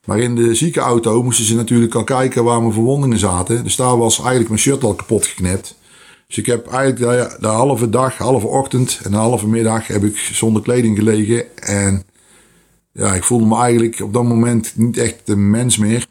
Maar 0.04 0.18
in 0.18 0.34
de 0.34 0.54
ziekenauto 0.54 1.22
moesten 1.22 1.44
ze 1.44 1.54
natuurlijk 1.54 1.94
al 1.94 2.04
kijken 2.04 2.44
waar 2.44 2.60
mijn 2.60 2.72
verwondingen 2.72 3.18
zaten. 3.18 3.64
Dus 3.64 3.76
daar 3.76 3.98
was 3.98 4.18
eigenlijk 4.18 4.48
mijn 4.48 4.60
shirt 4.60 4.84
al 4.84 4.94
kapot 4.94 5.26
geknipt. 5.26 5.78
Dus 6.26 6.38
ik 6.38 6.46
heb 6.46 6.66
eigenlijk 6.66 6.98
de, 6.98 7.36
de 7.40 7.46
halve 7.46 7.88
dag, 7.88 8.18
halve 8.18 8.46
ochtend 8.46 9.00
en 9.02 9.10
de 9.10 9.16
halve 9.16 9.46
middag 9.46 9.86
heb 9.86 10.04
ik 10.04 10.16
zonder 10.16 10.62
kleding 10.62 10.96
gelegen. 10.96 11.56
En 11.56 12.04
ja, 12.92 13.14
ik 13.14 13.24
voelde 13.24 13.46
me 13.46 13.56
eigenlijk 13.56 14.00
op 14.00 14.12
dat 14.12 14.24
moment 14.24 14.76
niet 14.76 14.96
echt 14.96 15.28
een 15.28 15.50
mens 15.50 15.78
meer. 15.78 16.06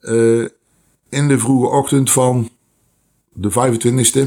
Uh, 0.00 0.46
in 1.08 1.28
de 1.28 1.38
vroege 1.38 1.66
ochtend 1.66 2.10
van 2.10 2.50
de 3.32 3.50
25e 3.50 4.18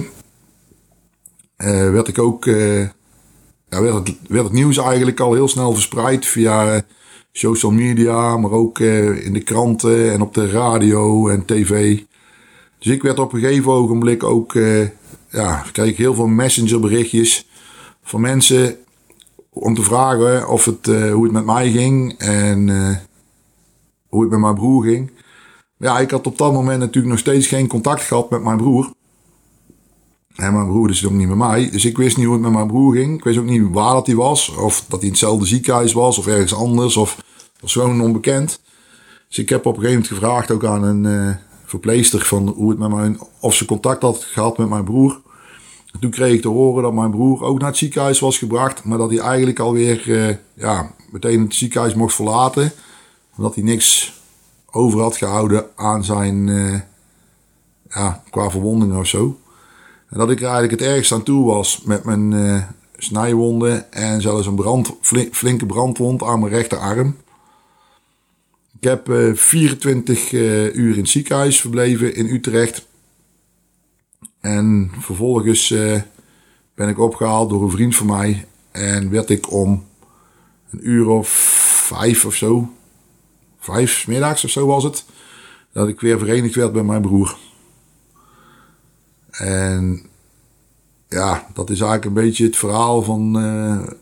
uh, 1.58 1.92
werd 1.92 2.08
ik 2.08 2.20
ook, 2.20 2.46
uh, 2.46 2.82
ja, 3.70 3.82
werd, 3.82 3.94
het, 3.94 4.18
werd 4.28 4.44
het 4.44 4.54
nieuws 4.54 4.78
eigenlijk 4.78 5.20
al 5.20 5.34
heel 5.34 5.48
snel 5.48 5.74
verspreid 5.74 6.26
via 6.26 6.86
social 7.32 7.72
media, 7.72 8.38
maar 8.38 8.52
ook 8.52 8.80
in 8.80 9.34
de 9.34 9.44
kranten 9.44 10.12
en 10.12 10.22
op 10.22 10.34
de 10.34 10.50
radio 10.50 11.28
en 11.28 11.46
tv. 11.46 12.00
Dus 12.80 12.94
ik 12.94 13.02
werd 13.02 13.20
op 13.20 13.34
een 13.34 13.40
gegeven 13.40 13.72
ogenblik 13.72 14.24
ook, 14.24 14.54
ja, 15.30 15.66
kreeg 15.72 15.98
heel 15.98 16.14
veel 16.14 16.28
messengerberichtjes 16.28 17.50
van 18.04 18.22
mensen 18.22 18.78
om 19.54 19.76
te 19.76 19.84
vragen 19.84 20.50
of 20.50 20.66
het, 20.66 20.88
uh, 20.88 21.14
hoe 21.14 21.24
het 21.24 21.34
met 21.34 21.46
mij 21.46 21.72
ging 21.72 22.18
en 22.18 22.68
uh, 22.68 22.96
hoe 24.08 24.22
het 24.22 24.30
met 24.30 24.40
mijn 24.40 24.56
broer 24.56 24.84
ging. 24.84 25.12
Ja, 25.78 26.00
ik 26.00 26.12
had 26.12 26.28
op 26.28 26.38
dat 26.38 26.54
moment 26.54 26.80
natuurlijk 26.80 27.14
nog 27.14 27.20
steeds 27.20 27.48
geen 27.48 27.68
contact 27.68 28.02
gehad 28.02 28.30
met 28.30 28.44
mijn 28.44 28.58
broer. 28.58 28.92
En 30.36 30.54
mijn 30.54 30.68
broer 30.68 30.90
is 30.90 31.06
ook 31.06 31.12
niet 31.12 31.28
met 31.28 31.38
mij. 31.38 31.70
Dus 31.70 31.86
ik 31.86 31.98
wist 31.98 32.18
niet 32.18 32.26
hoe 32.26 32.36
het 32.36 32.44
met 32.44 32.52
mijn 32.52 32.68
broer 32.68 32.96
ging. 32.96 33.18
Ik 33.18 33.24
wist 33.24 33.38
ook 33.38 33.46
niet 33.46 33.68
waar 33.72 33.94
dat 33.94 34.08
hij 34.08 34.16
was. 34.16 34.56
Of 34.56 34.86
dat 34.88 35.00
hij 35.00 35.08
in 35.08 35.10
hetzelfde 35.10 35.46
ziekenhuis 35.46 35.94
was. 35.94 36.18
Of 36.18 36.28
ergens 36.28 36.54
anders. 36.54 36.98
Of 36.98 37.24
was 37.60 37.74
gewoon 37.74 38.02
onbekend. 38.02 38.62
Dus 39.28 39.38
ik 39.38 39.50
heb 39.50 39.66
op 39.66 39.76
een 39.76 39.82
gegeven 39.82 40.02
moment 40.02 40.20
gevraagd 40.20 40.52
ook 40.52 40.66
aan 40.66 40.84
een 40.84 41.04
uh, 41.04 41.36
verpleester 41.66 42.26
van 42.26 42.48
hoe 42.48 42.70
het 42.70 42.80
met 42.80 42.90
mijn, 42.90 43.20
of 43.40 43.54
ze 43.54 43.66
contact 43.66 44.02
had 44.02 44.24
gehad 44.24 44.58
met 44.58 44.70
mijn 44.70 44.84
broer. 44.84 45.22
Toen 46.00 46.12
kreeg 46.12 46.34
ik 46.34 46.42
te 46.42 46.48
horen 46.48 46.84
dat 46.84 46.94
mijn 46.94 47.12
broer 47.12 47.44
ook 47.44 47.60
naar 47.60 47.68
het 47.68 47.78
ziekenhuis 47.78 48.20
was 48.20 48.38
gebracht. 48.38 48.84
Maar 48.84 48.98
dat 48.98 49.10
hij 49.10 49.20
eigenlijk 49.20 49.60
alweer 49.60 50.08
uh, 50.08 50.36
ja, 50.54 50.92
meteen 51.12 51.42
het 51.42 51.56
ziekenhuis 51.56 51.94
mocht 51.94 52.16
verlaten. 52.16 52.72
Omdat 53.38 53.56
hij 53.56 53.64
niks 53.64 54.20
over 54.72 55.00
had 55.00 55.18
gehouden 55.18 55.66
aan 55.76 56.04
zijn 56.04 56.48
uh, 56.48 56.80
ja, 57.90 58.24
qua 58.30 58.50
verwondingen 58.50 58.98
of 59.00 59.08
zo. 59.08 59.40
En 60.10 60.18
dat 60.18 60.30
ik 60.30 60.38
er 60.38 60.50
eigenlijk 60.50 60.82
het 60.82 60.90
ergst 60.90 61.12
aan 61.12 61.24
toe 61.24 61.46
was 61.46 61.82
met 61.86 62.04
mijn 62.04 62.32
uh, 62.32 62.64
snijwonden. 62.98 63.92
En 63.92 64.22
zelfs 64.22 64.48
een 64.48 64.56
brand, 64.56 64.94
flinke 65.32 65.66
brandwond 65.66 66.24
aan 66.24 66.40
mijn 66.40 66.52
rechterarm. 66.52 67.18
Ik 68.80 68.88
heb 68.88 69.12
24 69.34 70.32
uur 70.32 70.94
in 70.94 71.00
het 71.00 71.10
ziekenhuis 71.10 71.62
verbleven 71.62 72.16
in 72.16 72.26
Utrecht. 72.26 72.90
En 74.42 74.92
vervolgens 75.00 75.70
uh, 75.70 76.02
ben 76.74 76.90
ik 76.90 77.00
opgehaald 77.00 77.50
door 77.50 77.64
een 77.64 77.72
vriend 77.72 77.96
van 77.96 78.08
mij. 78.08 78.46
En 78.72 79.10
werd 79.10 79.30
ik 79.30 79.52
om 79.52 79.86
een 80.70 80.90
uur 80.90 81.08
of 81.08 81.30
vijf 81.86 82.26
of 82.26 82.36
zo, 82.36 82.70
vijf 83.60 84.08
middags 84.08 84.44
of 84.44 84.50
zo 84.50 84.66
was 84.66 84.84
het, 84.84 85.06
dat 85.72 85.88
ik 85.88 86.02
weer 86.02 86.20
verenigd 86.20 86.56
werd 86.56 86.74
met 86.74 86.86
mijn 86.86 87.02
broer. 87.02 87.38
En 89.32 90.06
ja, 91.08 91.48
dat 91.54 91.70
is 91.70 91.80
eigenlijk 91.80 92.06
een 92.06 92.24
beetje 92.24 92.46
het 92.46 92.58
verhaal 92.58 93.04
van, 93.04 93.40
eh, 93.40 93.94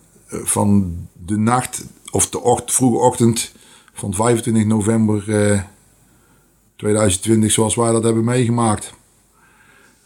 van 0.44 0.98
de 1.26 1.38
nacht 1.38 1.86
of 2.12 2.30
de 2.30 2.40
ocht, 2.40 2.74
vroege 2.74 2.98
ochtend 2.98 3.52
van 3.94 4.14
25 4.14 4.66
november 4.66 5.52
eh, 5.52 5.62
2020 6.76 7.52
zoals 7.52 7.76
wij 7.76 7.92
dat 7.92 8.04
hebben 8.04 8.24
meegemaakt. 8.24 8.94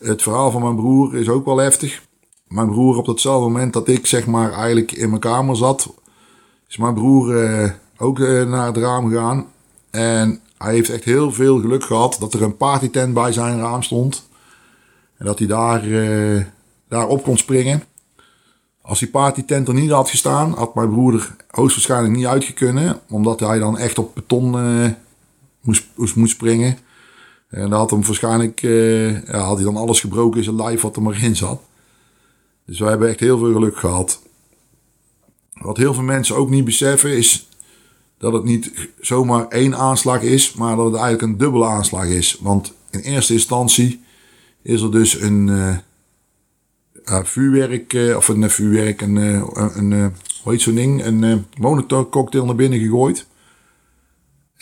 Het 0.04 0.22
verhaal 0.22 0.52
van 0.52 0.62
mijn 0.62 0.76
broer 0.76 1.16
is 1.16 1.30
ook 1.30 1.46
wel 1.46 1.58
heftig. 1.58 2.02
Mijn 2.48 2.68
broer 2.68 2.98
op 2.98 3.06
datzelfde 3.06 3.50
moment 3.50 3.74
dat 3.74 3.88
ik 3.88 4.06
zeg 4.06 4.26
maar 4.26 4.52
eigenlijk 4.52 4.92
in 4.92 5.10
mijn 5.10 5.22
kamer 5.22 5.56
zat, 5.56 5.94
is 6.68 6.78
mijn 6.78 6.94
broer 6.94 7.44
eh, 7.44 7.72
ook 7.98 8.20
eh, 8.20 8.44
naar 8.44 8.66
het 8.66 8.78
raam 8.78 9.10
gegaan. 9.10 9.46
En 9.90 10.40
hij 10.58 10.74
heeft 10.74 10.90
echt 10.90 11.04
heel 11.04 11.32
veel 11.32 11.60
geluk 11.60 11.84
gehad 11.84 12.18
dat 12.20 12.34
er 12.34 12.42
een 12.42 12.58
partytent 12.58 13.14
bij 13.14 13.32
zijn 13.32 13.60
raam 13.60 13.84
stond. 13.84 14.28
En 15.18 15.26
dat 15.26 15.40
hij 15.40 15.48
daar, 15.48 15.84
eh, 15.92 16.42
daar 16.88 17.08
op 17.08 17.24
kon 17.24 17.38
springen. 17.38 17.84
Als 18.82 19.00
die 19.00 19.10
partytent 19.10 19.68
er 19.68 19.74
niet 19.74 19.92
had 19.92 20.10
gestaan, 20.10 20.52
had 20.52 20.76
mijn 20.76 20.90
broer 20.90 21.14
er 21.14 21.36
hoogstwaarschijnlijk 21.50 22.16
niet 22.16 22.26
uitgekunnen. 22.26 23.00
Omdat 23.10 23.40
hij 23.40 23.60
dan 23.60 23.78
echt 23.78 23.98
op 23.98 24.16
beton 24.16 24.52
moest, 25.62 25.86
moest 25.96 26.32
springen. 26.32 26.78
En 27.54 27.70
dan 27.70 27.80
had 27.80 27.90
hem 27.92 28.06
waarschijnlijk 28.06 28.64
eh, 28.64 29.26
ja, 29.26 29.38
had 29.38 29.56
hij 29.56 29.66
dan 29.66 29.76
alles 29.76 30.00
gebroken 30.00 30.38
in 30.38 30.44
zijn 30.44 30.56
lijf 30.56 30.82
wat 30.82 30.96
er 30.96 31.02
maar 31.02 31.24
in 31.24 31.36
zat. 31.36 31.62
Dus 32.66 32.80
wij 32.80 32.90
hebben 32.90 33.10
echt 33.10 33.20
heel 33.20 33.38
veel 33.38 33.54
geluk 33.54 33.78
gehad. 33.78 34.22
Wat 35.54 35.78
heel 35.78 35.94
veel 35.94 36.04
mensen 36.04 36.36
ook 36.36 36.50
niet 36.50 36.66
beseffen 36.66 37.18
is 37.18 37.48
dat 38.18 38.34
het 38.34 38.44
niet 38.44 38.90
zomaar 39.02 39.48
één 39.48 39.76
aanslag 39.76 40.22
is, 40.22 40.54
maar 40.54 40.76
dat 40.76 40.86
het 40.86 40.96
eigenlijk 40.96 41.24
een 41.24 41.38
dubbele 41.38 41.66
aanslag 41.66 42.06
is. 42.06 42.38
Want 42.42 42.74
in 42.90 43.00
eerste 43.00 43.34
instantie 43.34 44.02
is 44.62 44.82
er 44.82 44.92
dus 44.92 45.22
een 45.22 45.50
eh, 47.04 47.24
vuurwerk, 47.24 47.94
eh, 47.94 48.16
of 48.16 48.28
een 48.28 48.50
vuurwerk, 48.50 49.02
een, 49.02 49.16
een, 49.16 50.14
hoe 50.44 50.52
heet 50.52 50.62
zo'n 50.62 50.76
ding, 50.76 51.06
een 51.06 51.24
eh 51.24 51.38
monitor 51.60 52.10
cocktail 52.10 52.46
naar 52.46 52.56
binnen 52.56 52.80
gegooid. 52.80 53.26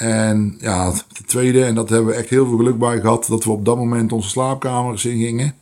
En 0.01 0.55
ja, 0.60 0.91
de 0.91 1.24
tweede, 1.25 1.63
en 1.63 1.75
dat 1.75 1.89
hebben 1.89 2.12
we 2.12 2.17
echt 2.17 2.29
heel 2.29 2.48
veel 2.48 2.58
geluk 2.58 2.77
bij 2.77 3.00
gehad, 3.01 3.25
dat 3.27 3.43
we 3.43 3.51
op 3.51 3.65
dat 3.65 3.77
moment 3.77 4.12
onze 4.12 4.29
slaapkamers 4.29 5.05
in 5.05 5.17
gingen. 5.17 5.55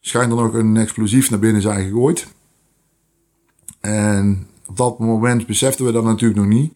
Schijnt 0.00 0.30
er 0.30 0.38
nog 0.38 0.54
een 0.54 0.76
explosief 0.76 1.30
naar 1.30 1.38
binnen 1.38 1.62
zijn 1.62 1.84
gegooid. 1.84 2.26
En 3.80 4.46
op 4.66 4.76
dat 4.76 4.98
moment 4.98 5.46
beseften 5.46 5.84
we 5.84 5.92
dat 5.92 6.04
natuurlijk 6.04 6.40
nog 6.40 6.48
niet. 6.48 6.72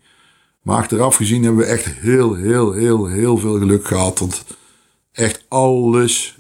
Maar 0.62 0.76
achteraf 0.76 1.16
gezien 1.16 1.42
hebben 1.42 1.64
we 1.64 1.70
echt 1.70 1.86
heel, 1.86 2.34
heel, 2.34 2.72
heel, 2.72 3.06
heel 3.06 3.38
veel 3.38 3.58
geluk 3.58 3.86
gehad. 3.86 4.18
Want 4.18 4.44
echt 5.12 5.44
alles 5.48 6.38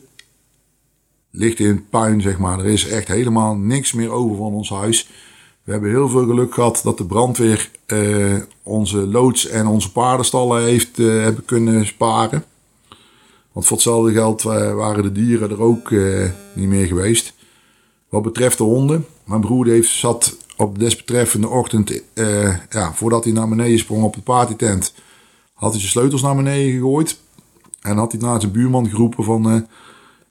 ligt 1.30 1.58
in 1.58 1.88
puin, 1.88 2.20
zeg 2.20 2.38
maar. 2.38 2.58
Er 2.58 2.66
is 2.66 2.88
echt 2.88 3.08
helemaal 3.08 3.56
niks 3.56 3.92
meer 3.92 4.10
over 4.10 4.36
van 4.36 4.52
ons 4.52 4.70
huis. 4.70 5.08
We 5.64 5.72
hebben 5.72 5.90
heel 5.90 6.08
veel 6.08 6.26
geluk 6.26 6.54
gehad 6.54 6.80
dat 6.84 6.98
de 6.98 7.06
brandweer 7.06 7.70
eh, 7.92 8.34
onze 8.62 8.96
loods 8.96 9.46
en 9.46 9.66
onze 9.66 9.92
paardenstallen 9.92 10.62
heeft 10.62 10.98
eh, 10.98 11.06
hebben 11.06 11.44
kunnen 11.44 11.86
sparen. 11.86 12.44
Want 13.52 13.66
voor 13.66 13.76
hetzelfde 13.76 14.12
geld 14.12 14.44
eh, 14.44 14.74
waren 14.74 15.02
de 15.02 15.12
dieren 15.12 15.50
er 15.50 15.62
ook 15.62 15.90
niet 16.52 16.68
meer 16.68 16.86
geweest. 16.86 17.34
Wat 18.08 18.22
betreft 18.22 18.58
de 18.58 18.64
honden. 18.64 19.06
Mijn 19.24 19.40
broer 19.40 19.66
heeft, 19.66 19.90
zat 19.90 20.36
op 20.56 20.74
de 20.74 20.80
desbetreffende 20.84 21.48
ochtend, 21.48 22.02
ja, 22.70 22.92
voordat 22.94 23.24
hij 23.24 23.32
naar 23.32 23.48
beneden 23.48 23.78
sprong 23.78 24.02
op 24.02 24.14
de 24.14 24.20
partytent, 24.20 24.94
had 25.54 25.70
hij 25.70 25.80
zijn 25.80 25.92
sleutels 25.92 26.22
naar 26.22 26.36
beneden 26.36 26.72
gegooid. 26.72 27.18
En 27.80 27.96
had 27.96 28.12
hij 28.12 28.20
naar 28.20 28.40
zijn 28.40 28.52
buurman 28.52 28.88
geroepen 28.88 29.24
van, 29.24 29.66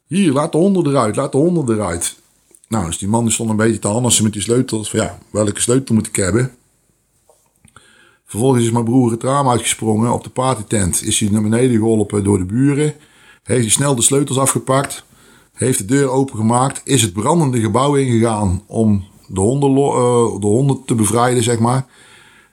hier, 0.06 0.32
laat 0.32 0.52
de 0.52 0.58
honden 0.58 0.86
eruit, 0.86 1.16
laat 1.16 1.32
de 1.32 1.38
honden 1.38 1.74
eruit. 1.74 2.16
Nou, 2.68 2.86
dus 2.86 2.98
die 2.98 3.08
man 3.08 3.30
stond 3.30 3.50
een 3.50 3.56
beetje 3.56 3.78
te 3.78 3.88
hannissen 3.88 4.24
met 4.24 4.32
die 4.32 4.42
sleutels. 4.42 4.90
Van 4.90 5.00
ja, 5.00 5.18
welke 5.30 5.60
sleutel 5.60 5.94
moet 5.94 6.06
ik 6.06 6.16
hebben? 6.16 6.54
Vervolgens 8.32 8.64
is 8.64 8.70
mijn 8.70 8.84
broer 8.84 9.10
het 9.10 9.22
raam 9.22 9.48
uitgesprongen 9.48 10.12
op 10.12 10.24
de 10.24 10.30
partytent. 10.30 11.02
Is 11.02 11.20
hij 11.20 11.28
naar 11.30 11.42
beneden 11.42 11.76
geholpen 11.76 12.24
door 12.24 12.38
de 12.38 12.44
buren. 12.44 12.94
Heeft 13.42 13.60
hij 13.60 13.70
snel 13.70 13.94
de 13.94 14.02
sleutels 14.02 14.38
afgepakt. 14.38 15.04
Heeft 15.52 15.78
de 15.78 15.84
deur 15.84 16.08
opengemaakt. 16.08 16.80
Is 16.84 17.02
het 17.02 17.12
brandende 17.12 17.60
gebouw 17.60 17.94
ingegaan 17.94 18.62
om 18.66 19.04
de 19.26 19.40
honden, 19.40 19.70
eh, 19.70 20.40
de 20.40 20.46
honden 20.46 20.82
te 20.86 20.94
bevrijden, 20.94 21.42
zeg 21.42 21.58
maar. 21.58 21.86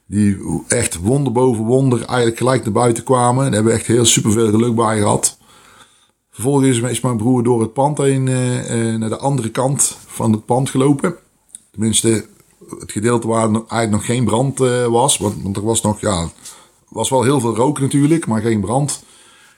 Die 0.05 0.37
echt 0.67 0.99
wonder 0.99 1.31
boven 1.31 1.63
wonder 1.63 2.05
eigenlijk 2.05 2.37
gelijk 2.37 2.63
naar 2.63 2.73
buiten 2.73 3.03
kwamen. 3.03 3.43
Daar 3.43 3.53
hebben 3.53 3.71
we 3.71 3.77
echt 3.77 3.87
heel 3.87 4.05
superveel 4.05 4.49
geluk 4.49 4.75
bij 4.75 4.97
gehad. 4.97 5.37
Vervolgens 6.31 6.79
is 6.81 7.01
mijn 7.01 7.17
broer 7.17 7.43
door 7.43 7.61
het 7.61 7.73
pand 7.73 7.97
heen 7.97 8.27
eh, 8.27 8.95
naar 8.95 9.09
de 9.09 9.17
andere 9.17 9.49
kant 9.49 9.97
van 10.07 10.31
het 10.31 10.45
pand 10.45 10.69
gelopen. 10.69 11.15
Tenminste, 11.71 12.25
het 12.79 12.91
gedeelte 12.91 13.27
waar 13.27 13.49
eigenlijk 13.51 13.89
nog 13.89 14.05
geen 14.05 14.25
brand 14.25 14.59
eh, 14.59 14.85
was. 14.85 15.17
Want, 15.17 15.41
want 15.43 15.57
er 15.57 15.63
was 15.63 15.81
nog, 15.81 15.99
ja, 15.99 16.29
was 16.89 17.09
wel 17.09 17.23
heel 17.23 17.39
veel 17.39 17.55
rook 17.55 17.79
natuurlijk, 17.79 18.27
maar 18.27 18.41
geen 18.41 18.61
brand. 18.61 19.03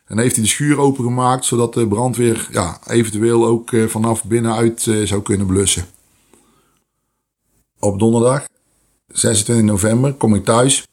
En 0.05 0.17
heeft 0.17 0.35
hij 0.35 0.43
de 0.43 0.49
schuur 0.49 0.77
opengemaakt, 0.77 1.45
zodat 1.45 1.73
de 1.73 1.87
brandweer 1.87 2.47
ja, 2.51 2.79
eventueel 2.87 3.45
ook 3.45 3.71
eh, 3.71 3.87
vanaf 3.87 4.23
binnenuit 4.23 4.87
eh, 4.87 5.01
zou 5.03 5.21
kunnen 5.21 5.47
blussen. 5.47 5.85
Op 7.79 7.99
donderdag, 7.99 8.45
26 9.07 9.65
november, 9.65 10.13
kom 10.13 10.35
ik 10.35 10.45
thuis. 10.45 10.87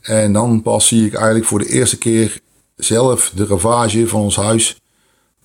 En 0.00 0.32
dan 0.32 0.62
pas 0.62 0.86
zie 0.86 1.06
ik 1.06 1.14
eigenlijk 1.14 1.44
voor 1.44 1.58
de 1.58 1.68
eerste 1.68 1.98
keer 1.98 2.40
zelf 2.76 3.32
de 3.34 3.46
ravage 3.46 4.08
van 4.08 4.20
ons 4.20 4.36
huis. 4.36 4.80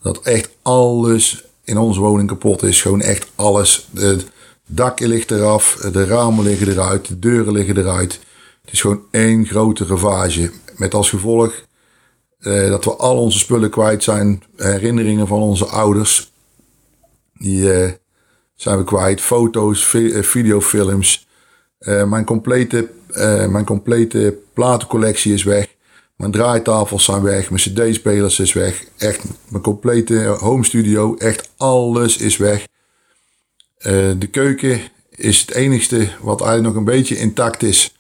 Dat 0.02 0.22
echt 0.22 0.50
alles 0.62 1.44
in 1.64 1.78
onze 1.78 2.00
woning 2.00 2.28
kapot 2.28 2.64
is. 2.64 2.82
Gewoon 2.82 3.02
echt 3.02 3.28
alles. 3.36 3.88
Het 3.94 4.32
dak 4.66 5.00
ligt 5.00 5.32
eraf, 5.32 5.76
de 5.92 6.06
ramen 6.06 6.44
liggen 6.44 6.68
eruit, 6.68 7.08
de 7.08 7.20
deuren 7.20 7.54
liggen 7.54 7.78
eruit. 7.78 8.20
Het 8.62 8.74
is 8.74 8.82
gewoon 8.82 9.04
één 9.12 9.46
grote 9.46 9.86
ravage. 9.86 10.52
Met 10.76 10.94
als 10.94 11.10
gevolg 11.10 11.54
eh, 12.40 12.70
dat 12.70 12.86
we 12.86 12.96
al 12.96 13.18
onze 13.18 13.40
spullen 13.40 13.70
kwijt 13.70 14.04
zijn. 14.04 14.44
Herinneringen 14.56 15.28
van 15.28 15.42
onze 15.42 15.66
ouders. 15.66 16.32
Die 17.34 17.74
eh, 17.74 17.92
zijn 18.56 18.78
we 18.78 18.84
kwijt. 18.84 19.22
Foto's, 19.22 19.94
eh, 19.94 20.24
videofilms. 20.24 21.28
Eh, 21.78 22.04
mijn, 22.04 22.26
complete, 22.26 22.90
eh, 23.12 23.48
mijn 23.48 23.66
complete 23.66 24.38
platencollectie 24.54 25.34
is 25.34 25.44
weg. 25.44 25.68
Mijn 26.16 26.32
draaitafels 26.32 27.04
zijn 27.04 27.22
weg. 27.22 27.50
Mijn 27.50 27.62
cd-spelers 27.62 28.40
is 28.40 28.54
weg. 28.54 28.84
Echt, 28.98 29.24
mijn 29.50 29.64
complete 29.64 30.26
home 30.40 30.66
studio. 30.66 31.16
Echt 31.16 31.52
alles 31.58 32.18
is 32.18 32.38
weg. 32.38 32.68
Eh, 33.86 34.12
de 34.18 34.28
keuken 34.28 34.82
is 35.10 35.42
het 35.42 35.52
enigste 35.52 36.10
wat 36.22 36.42
eigenlijk 36.42 36.74
nog 36.74 36.76
een 36.76 36.94
beetje 36.94 37.18
intact 37.18 37.64
is. 37.64 37.96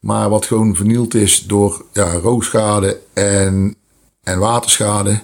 Maar 0.00 0.28
wat 0.30 0.46
gewoon 0.46 0.76
vernield 0.76 1.14
is 1.14 1.46
door 1.46 1.84
ja, 1.92 2.12
rookschade 2.12 3.00
en, 3.12 3.76
en 4.22 4.38
waterschade. 4.38 5.20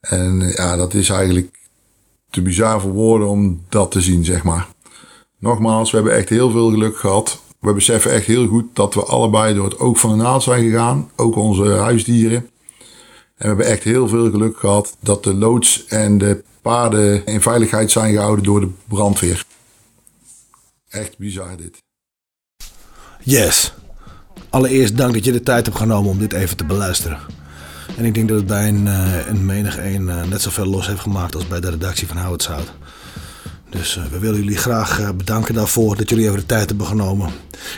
En 0.00 0.52
ja, 0.54 0.76
dat 0.76 0.94
is 0.94 1.08
eigenlijk 1.08 1.58
te 2.30 2.42
bizar 2.42 2.80
voor 2.80 2.92
woorden 2.92 3.28
om 3.28 3.62
dat 3.68 3.90
te 3.90 4.00
zien, 4.00 4.24
zeg 4.24 4.42
maar. 4.42 4.68
Nogmaals, 5.38 5.90
we 5.90 5.96
hebben 5.96 6.16
echt 6.16 6.28
heel 6.28 6.50
veel 6.50 6.70
geluk 6.70 6.96
gehad. 6.96 7.42
We 7.58 7.72
beseffen 7.72 8.12
echt 8.12 8.26
heel 8.26 8.46
goed 8.46 8.66
dat 8.72 8.94
we 8.94 9.04
allebei 9.04 9.54
door 9.54 9.64
het 9.64 9.78
oog 9.78 10.00
van 10.00 10.10
de 10.10 10.22
naald 10.22 10.42
zijn 10.42 10.70
gegaan. 10.70 11.10
Ook 11.16 11.36
onze 11.36 11.68
huisdieren. 11.68 12.38
En 12.38 12.46
we 13.36 13.46
hebben 13.46 13.66
echt 13.66 13.82
heel 13.82 14.08
veel 14.08 14.30
geluk 14.30 14.58
gehad 14.58 14.96
dat 15.00 15.24
de 15.24 15.34
loods 15.34 15.86
en 15.86 16.18
de 16.18 16.44
paarden 16.62 17.26
in 17.26 17.40
veiligheid 17.40 17.90
zijn 17.90 18.12
gehouden 18.12 18.44
door 18.44 18.60
de 18.60 18.70
brandweer. 18.88 19.44
Echt 20.88 21.18
bizar 21.18 21.56
dit. 21.56 21.82
Yes. 23.22 23.72
Allereerst 24.50 24.96
dank 24.96 25.14
dat 25.14 25.24
je 25.24 25.32
de 25.32 25.42
tijd 25.42 25.66
hebt 25.66 25.78
genomen 25.78 26.10
om 26.10 26.18
dit 26.18 26.32
even 26.32 26.56
te 26.56 26.64
beluisteren. 26.64 27.18
En 27.96 28.04
ik 28.04 28.14
denk 28.14 28.28
dat 28.28 28.36
het 28.36 28.46
bij 28.46 28.68
een, 28.68 28.88
eh, 28.88 29.26
een 29.26 29.46
menig 29.46 29.78
een 29.78 30.08
eh, 30.08 30.24
net 30.24 30.42
zoveel 30.42 30.66
los 30.66 30.86
heeft 30.86 31.00
gemaakt 31.00 31.34
als 31.34 31.46
bij 31.46 31.60
de 31.60 31.70
redactie 31.70 32.06
van 32.06 32.16
het 32.16 32.42
Zout. 32.42 32.72
Dus 33.70 33.96
eh, 33.96 34.04
we 34.04 34.18
willen 34.18 34.38
jullie 34.38 34.56
graag 34.56 35.16
bedanken 35.16 35.54
daarvoor 35.54 35.96
dat 35.96 36.08
jullie 36.08 36.24
even 36.24 36.38
de 36.38 36.46
tijd 36.46 36.68
hebben 36.68 36.86
genomen. 36.86 37.30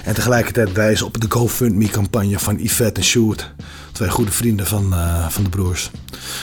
En 0.04 0.14
tegelijkertijd 0.14 0.72
wijzen 0.72 1.06
op 1.06 1.20
de 1.20 1.30
GoFundMe-campagne 1.30 2.38
van 2.38 2.58
Yvette 2.58 3.00
en 3.00 3.06
Sjoerd. 3.06 3.54
Twee 3.94 4.10
goede 4.10 4.30
vrienden 4.30 4.66
van, 4.66 4.92
eh, 4.94 5.28
van 5.28 5.42
de 5.42 5.48
broers. 5.48 5.90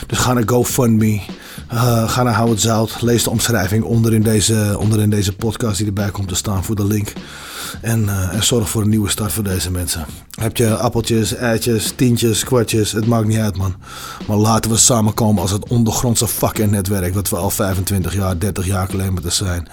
Dus 0.06 0.18
ga 0.18 0.32
naar 0.32 0.42
GoFundMe. 0.46 1.20
eh, 1.68 2.08
ga 2.08 2.22
naar 2.22 2.34
Hou 2.34 2.50
het 2.50 2.60
Zout. 2.60 3.02
Lees 3.02 3.22
de 3.22 3.30
omschrijving 3.30 3.84
onder 3.84 4.14
in, 4.14 4.22
deze, 4.22 4.76
onder 4.78 5.00
in 5.00 5.10
deze 5.10 5.32
podcast 5.36 5.76
die 5.76 5.86
erbij 5.86 6.10
komt 6.10 6.28
te 6.28 6.34
staan 6.34 6.64
voor 6.64 6.74
de 6.74 6.86
link. 6.86 7.12
En, 7.80 8.08
eh, 8.08 8.34
en 8.34 8.44
zorg 8.44 8.68
voor 8.68 8.82
een 8.82 8.88
nieuwe 8.88 9.10
start 9.10 9.32
voor 9.32 9.44
deze 9.44 9.70
mensen. 9.70 10.04
Heb 10.30 10.56
je 10.56 10.76
appeltjes, 10.76 11.34
eitjes, 11.34 11.92
tientjes, 11.96 12.44
kwartjes, 12.44 12.92
het 12.92 13.06
maakt 13.06 13.26
niet 13.26 13.38
uit 13.38 13.56
man. 13.56 13.74
Maar 14.26 14.36
laten 14.36 14.70
we 14.70 14.76
samenkomen 14.76 15.42
als 15.42 15.50
het 15.50 15.68
ondergrondse 15.68 16.28
fucking 16.28 16.70
netwerk 16.70 17.14
dat 17.14 17.28
we 17.28 17.36
al 17.36 17.50
25 17.50 18.14
jaar, 18.14 18.38
30 18.38 18.66
jaar 18.66 18.88
geleden 18.88 19.12
moeten 19.12 19.32
zijn. 19.32 19.68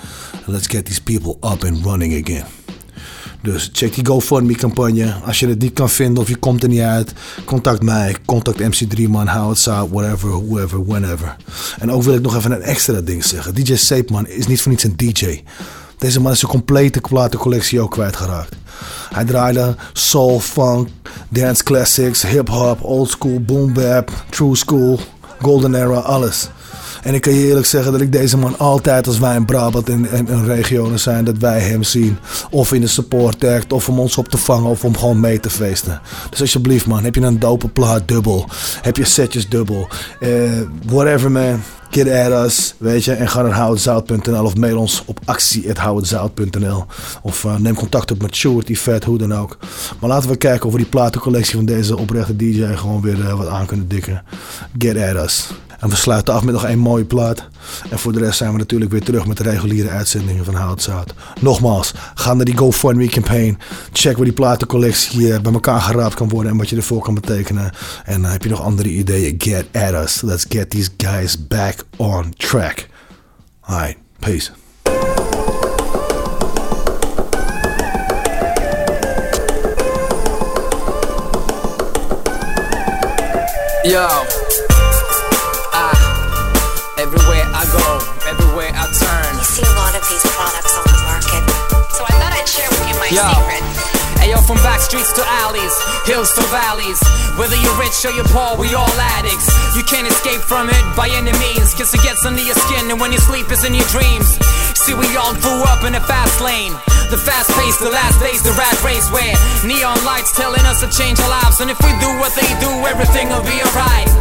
Let's 0.45 0.67
get 0.67 0.85
these 0.85 1.03
people 1.03 1.31
up 1.51 1.63
and 1.63 1.85
running 1.85 2.23
again. 2.25 2.58
Dus 3.41 3.69
check 3.73 3.93
die 3.95 4.05
GoFundMe-campagne. 4.05 5.13
Als 5.25 5.39
je 5.39 5.47
het 5.47 5.59
niet 5.59 5.73
kan 5.73 5.89
vinden 5.89 6.23
of 6.23 6.29
je 6.29 6.35
komt 6.35 6.63
er 6.63 6.69
niet 6.69 6.81
uit, 6.81 7.13
contact 7.45 7.81
mij. 7.81 8.15
Contact 8.25 8.61
MC3 8.61 9.09
man, 9.09 9.27
how 9.27 9.51
it's 9.51 9.67
out, 9.67 9.89
whatever, 9.91 10.29
whoever, 10.29 10.85
whenever. 10.85 11.35
En 11.79 11.91
ook 11.91 12.03
wil 12.03 12.13
ik 12.13 12.21
nog 12.21 12.35
even 12.35 12.51
een 12.51 12.61
extra 12.61 13.01
ding 13.01 13.23
zeggen. 13.25 13.55
DJ 13.55 13.75
Seepman 13.75 14.27
is 14.27 14.47
niet 14.47 14.61
voor 14.61 14.71
niets 14.71 14.83
een 14.83 14.97
DJ. 14.97 15.43
Deze 15.97 16.21
man 16.21 16.31
is 16.31 16.39
zijn 16.39 16.51
complete 16.51 17.01
platencollectie 17.01 17.81
ook 17.81 17.91
kwijtgeraakt. 17.91 18.55
Hij 19.13 19.25
draaide 19.25 19.75
soul, 19.93 20.39
funk, 20.39 20.87
dance 21.29 21.63
classics, 21.63 22.21
hip-hop, 22.21 22.83
old 22.83 23.09
school, 23.09 23.41
boom 23.41 23.73
bap, 23.73 24.11
true 24.29 24.55
school, 24.55 24.99
golden 25.41 25.75
era, 25.75 25.99
alles. 25.99 26.49
En 27.03 27.13
ik 27.13 27.21
kan 27.21 27.33
je 27.33 27.45
eerlijk 27.45 27.65
zeggen 27.65 27.91
dat 27.91 28.01
ik 28.01 28.11
deze 28.11 28.37
man 28.37 28.57
altijd 28.57 29.07
als 29.07 29.19
wij 29.19 29.35
in 29.35 29.45
Brabant 29.45 29.89
en, 29.89 30.09
en, 30.09 30.27
en 30.27 30.45
regionen 30.45 30.99
zijn, 30.99 31.25
dat 31.25 31.37
wij 31.37 31.59
hem 31.59 31.83
zien. 31.83 32.17
Of 32.49 32.73
in 32.73 32.81
de 32.81 32.87
support 32.87 33.43
act, 33.43 33.73
of 33.73 33.89
om 33.89 33.99
ons 33.99 34.17
op 34.17 34.27
te 34.27 34.37
vangen, 34.37 34.69
of 34.69 34.83
om 34.83 34.97
gewoon 34.97 35.19
mee 35.19 35.39
te 35.39 35.49
feesten. 35.49 36.01
Dus 36.29 36.41
alsjeblieft 36.41 36.85
man, 36.85 37.03
heb 37.03 37.15
je 37.15 37.21
een 37.21 37.39
dope 37.39 37.67
plaat 37.67 38.07
dubbel? 38.07 38.45
Heb 38.81 38.97
je 38.97 39.05
setjes 39.05 39.49
dubbel? 39.49 39.87
Eh, 40.19 40.29
whatever 40.85 41.31
man. 41.31 41.61
Get 41.91 42.09
at 42.09 42.45
us, 42.45 42.75
weet 42.77 43.03
je, 43.03 43.13
en 43.13 43.29
ga 43.29 43.41
naar 43.41 43.51
houtzout.nl 43.51 44.43
of 44.43 44.55
mail 44.55 44.79
ons 44.79 45.03
op 45.05 45.19
actie.houtzout.nl 45.25 46.85
of 47.21 47.43
uh, 47.43 47.55
neem 47.55 47.75
contact 47.75 48.11
op 48.11 48.21
met 48.21 48.45
Vet, 48.67 49.03
hoe 49.03 49.17
dan 49.17 49.33
ook. 49.33 49.57
Maar 49.99 50.09
laten 50.09 50.29
we 50.29 50.35
kijken 50.35 50.65
of 50.65 50.71
we 50.71 50.77
die 50.77 50.87
platencollectie 50.87 51.55
van 51.55 51.65
deze 51.65 51.97
oprechte 51.97 52.35
DJ 52.35 52.73
gewoon 52.75 53.01
weer 53.01 53.19
uh, 53.19 53.33
wat 53.33 53.47
aan 53.47 53.65
kunnen 53.65 53.87
dikken. 53.87 54.23
Get 54.77 54.97
at 54.97 55.23
us. 55.23 55.49
En 55.79 55.89
we 55.89 55.95
sluiten 55.95 56.33
af 56.33 56.43
met 56.43 56.53
nog 56.53 56.65
één 56.65 56.79
mooie 56.79 57.05
plaat. 57.05 57.47
En 57.89 57.99
voor 57.99 58.11
de 58.11 58.19
rest 58.19 58.37
zijn 58.37 58.51
we 58.51 58.57
natuurlijk 58.57 58.91
weer 58.91 59.03
terug 59.03 59.27
met 59.27 59.37
de 59.37 59.43
reguliere 59.43 59.89
uitzendingen 59.89 60.45
van 60.45 60.53
Houtzout. 60.53 61.13
Nogmaals, 61.39 61.93
ga 62.15 62.33
naar 62.33 62.45
die 62.45 62.57
GoFundMe 62.57 63.07
campaign. 63.07 63.57
Check 63.91 64.15
waar 64.15 64.25
die 64.25 64.33
platencollectie 64.33 65.33
eh, 65.33 65.41
bij 65.41 65.53
elkaar 65.53 65.81
geraapt 65.81 66.13
kan 66.13 66.29
worden 66.29 66.51
en 66.51 66.57
wat 66.57 66.69
je 66.69 66.75
ervoor 66.75 67.01
kan 67.01 67.13
betekenen. 67.13 67.71
En 68.05 68.21
uh, 68.21 68.31
heb 68.31 68.43
je 68.43 68.49
nog 68.49 68.61
andere 68.61 68.89
ideeën? 68.89 69.35
Get 69.37 69.65
at 69.71 70.03
us. 70.03 70.21
Let's 70.21 70.45
get 70.49 70.69
these 70.69 70.89
guys 70.97 71.47
back 71.47 71.83
on 71.95 72.33
track. 72.37 72.87
Alright, 73.61 73.97
peace. 74.19 74.51
Yo. 83.83 84.38
My 93.09 93.17
Yo. 93.17 93.25
secret. 93.25 93.89
Ayo, 94.19 94.37
from 94.43 94.59
back 94.61 94.83
streets 94.83 95.13
to 95.15 95.23
alleys, 95.47 95.71
hills 96.03 96.29
to 96.35 96.43
valleys. 96.51 96.99
Whether 97.39 97.55
you're 97.55 97.79
rich 97.79 97.95
or 98.03 98.11
you're 98.11 98.27
poor, 98.29 98.59
we 98.59 98.75
all 98.75 98.91
addicts. 99.17 99.47
You 99.75 99.83
can't 99.83 100.07
escape 100.07 100.41
from 100.43 100.69
it 100.69 100.83
by 100.95 101.07
any 101.09 101.31
means, 101.39 101.73
cause 101.73 101.93
it 101.93 102.03
gets 102.03 102.25
under 102.25 102.41
your 102.41 102.55
skin, 102.67 102.91
and 102.91 102.99
when 102.99 103.11
you 103.13 103.19
sleep, 103.19 103.47
it's 103.49 103.63
in 103.63 103.73
your 103.73 103.87
dreams. 103.87 104.27
See, 104.75 104.93
we 104.93 105.07
all 105.15 105.33
grew 105.39 105.63
up 105.71 105.87
in 105.87 105.95
a 105.95 106.03
fast 106.03 106.41
lane. 106.41 106.75
The 107.09 107.17
fast 107.17 107.49
pace, 107.57 107.77
the 107.79 107.89
last 107.89 108.19
days, 108.19 108.43
the 108.43 108.51
rat 108.53 108.77
race 108.83 109.09
where 109.09 109.33
neon 109.65 109.97
lights 110.05 110.35
telling 110.35 110.61
us 110.67 110.81
to 110.81 110.89
change 110.91 111.19
our 111.19 111.29
lives. 111.29 111.59
And 111.59 111.71
if 111.71 111.79
we 111.81 111.89
do 111.97 112.11
what 112.19 112.35
they 112.35 112.51
do, 112.59 112.69
everything 112.85 113.29
will 113.29 113.41
be 113.41 113.57
alright. 113.65 114.18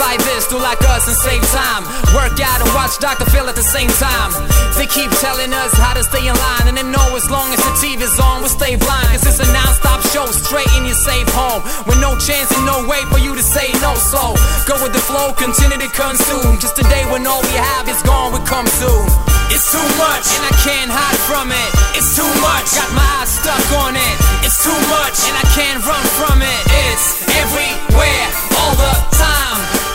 Buy 0.00 0.16
this, 0.32 0.48
do 0.48 0.56
like 0.56 0.80
us 0.88 1.04
and 1.04 1.16
save 1.20 1.44
time. 1.52 1.84
Work 2.16 2.40
out 2.40 2.64
and 2.64 2.72
watch 2.72 2.96
Dr. 3.04 3.28
Phil 3.28 3.44
at 3.44 3.54
the 3.54 3.68
same 3.76 3.92
time. 4.00 4.32
They 4.80 4.88
keep 4.88 5.12
telling 5.20 5.52
us 5.52 5.76
how 5.76 5.92
to 5.92 6.00
stay 6.00 6.24
in 6.24 6.32
line, 6.32 6.72
and 6.72 6.76
they 6.80 6.88
know 6.88 7.04
as 7.12 7.28
long 7.28 7.52
as 7.52 7.60
the 7.60 7.72
TV's 7.84 8.16
on, 8.16 8.40
we'll 8.40 8.48
stay 8.48 8.80
blind. 8.80 9.12
Cause 9.12 9.28
it's 9.28 9.44
a 9.44 9.48
non 9.52 9.68
stop 9.76 10.00
show 10.08 10.24
straight 10.32 10.72
in 10.80 10.88
your 10.88 10.96
safe 10.96 11.28
home. 11.36 11.60
With 11.84 12.00
no 12.00 12.16
chance 12.16 12.48
and 12.48 12.64
no 12.64 12.80
way 12.88 13.04
for 13.12 13.20
you 13.20 13.36
to 13.36 13.44
say 13.44 13.68
no. 13.84 13.92
So 14.00 14.32
go 14.64 14.80
with 14.80 14.96
the 14.96 15.04
flow, 15.04 15.36
continue 15.36 15.76
to 15.76 15.90
consume. 15.92 16.56
Just 16.64 16.80
a 16.80 16.86
day 16.88 17.04
when 17.12 17.28
all 17.28 17.44
we 17.44 17.52
have 17.60 17.84
is 17.84 18.00
gone, 18.00 18.32
we 18.32 18.40
come 18.48 18.64
soon. 18.80 19.04
It's 19.52 19.68
too 19.68 19.88
much, 20.00 20.24
and 20.32 20.48
I 20.48 20.54
can't 20.64 20.88
hide 20.88 21.20
from 21.28 21.52
it. 21.52 21.70
It's 21.92 22.16
too 22.16 22.32
much, 22.40 22.72
got 22.72 22.88
my 22.96 23.04
eyes 23.20 23.36
stuck 23.36 23.68
on 23.84 24.00
it. 24.00 24.16
It's 24.48 24.64
too 24.64 24.80
much, 24.88 25.28
and 25.28 25.36
I 25.36 25.44
can't 25.52 25.84
run 25.84 26.04
from 26.16 26.40
it. 26.40 26.60
It's 26.88 27.20
everywhere, 27.36 28.32
all 28.64 28.74
the. 28.80 29.09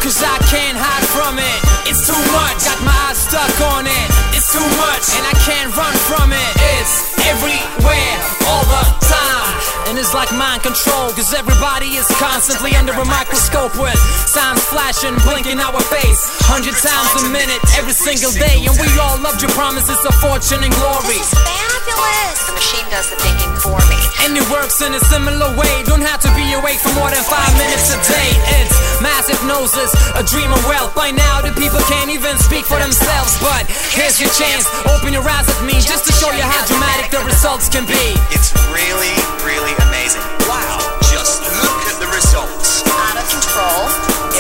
Cause 0.06 0.22
I 0.22 0.38
can't 0.54 0.78
hide 0.78 1.02
from 1.18 1.42
it. 1.42 1.60
It's 1.90 2.06
too 2.06 2.14
much, 2.30 2.62
got 2.62 2.78
my 2.86 2.94
eyes 3.10 3.18
stuck 3.18 3.58
on 3.74 3.90
it. 3.90 4.08
It's 4.38 4.54
too 4.54 4.62
much, 4.78 5.02
and 5.18 5.26
I 5.26 5.34
can't 5.42 5.74
run 5.74 5.98
from 6.06 6.30
it. 6.30 6.52
It's 6.78 7.18
everywhere, 7.26 8.18
all 8.46 8.62
the 8.70 8.86
time. 9.02 9.50
And 9.90 9.98
it's 9.98 10.14
like 10.14 10.30
mind 10.38 10.62
control, 10.62 11.10
cause 11.18 11.34
everybody 11.34 11.98
is 11.98 12.06
constantly 12.22 12.78
under 12.78 12.94
a 12.94 13.02
microscope 13.02 13.74
with 13.82 13.98
signs 14.30 14.62
flashing, 14.70 15.18
blinking 15.26 15.58
our 15.58 15.82
face. 15.90 16.22
Hundred 16.46 16.78
times 16.78 17.26
a 17.26 17.30
minute, 17.34 17.58
every 17.74 17.98
single 17.98 18.30
day. 18.38 18.62
And 18.62 18.78
we 18.78 18.86
all 19.02 19.18
loved 19.26 19.42
your 19.42 19.50
promises 19.58 19.98
of 20.06 20.14
fortune 20.22 20.62
and 20.62 20.74
glory. 20.78 21.18
This 21.18 21.34
is 21.34 21.42
fabulous. 21.42 22.38
The 22.46 22.54
machine 22.54 22.88
does 22.94 23.10
the 23.10 23.18
thinking 23.26 23.58
for 23.58 23.82
me. 23.90 23.98
And 24.22 24.38
it 24.38 24.46
works 24.54 24.86
in 24.86 24.94
a 24.94 25.02
similar 25.10 25.50
way. 25.58 25.82
Don't 25.90 26.06
have 26.06 26.22
to 26.26 26.32
be 26.38 26.46
awake 26.54 26.78
for 26.78 26.94
more 26.94 27.10
than 27.10 27.26
five 27.26 27.50
minutes 27.58 27.90
a 27.90 27.98
day. 28.06 28.30
It's 28.62 28.95
mass 29.02 29.26
noses, 29.46 29.94
a 30.16 30.24
dream 30.24 30.52
of 30.52 30.62
wealth. 30.66 30.94
By 30.96 31.12
now, 31.12 31.42
the 31.42 31.54
people 31.54 31.80
can't 31.86 32.10
even 32.10 32.38
speak 32.42 32.66
for 32.66 32.80
themselves. 32.82 33.38
But 33.42 33.70
here's 33.94 34.20
your 34.20 34.30
chance. 34.34 34.66
Open 34.90 35.14
your 35.14 35.26
eyes 35.26 35.48
at 35.48 35.60
me 35.66 35.78
just 35.82 36.06
to 36.10 36.14
show 36.14 36.32
you 36.34 36.44
how 36.44 36.62
dramatic 36.66 37.12
the 37.14 37.22
results 37.26 37.70
can 37.70 37.86
be. 37.86 38.06
It's 38.34 38.54
really, 38.74 39.16
really 39.46 39.74
amazing. 39.90 40.22
Wow, 40.50 40.82
just 41.14 41.42
look 41.42 41.82
at 41.90 41.98
the 42.02 42.10
results. 42.10 42.84
Out 42.86 43.18
of 43.18 43.26
control. 43.30 43.90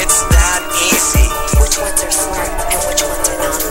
It's 0.02 0.22
that 0.34 0.62
easy. 0.90 1.28
Which 1.62 1.78
ones 1.78 2.00
are 2.02 2.14
smart 2.14 2.50
and 2.72 2.80
which 2.90 3.02
ones 3.04 3.26
are 3.30 3.40
not? 3.42 3.62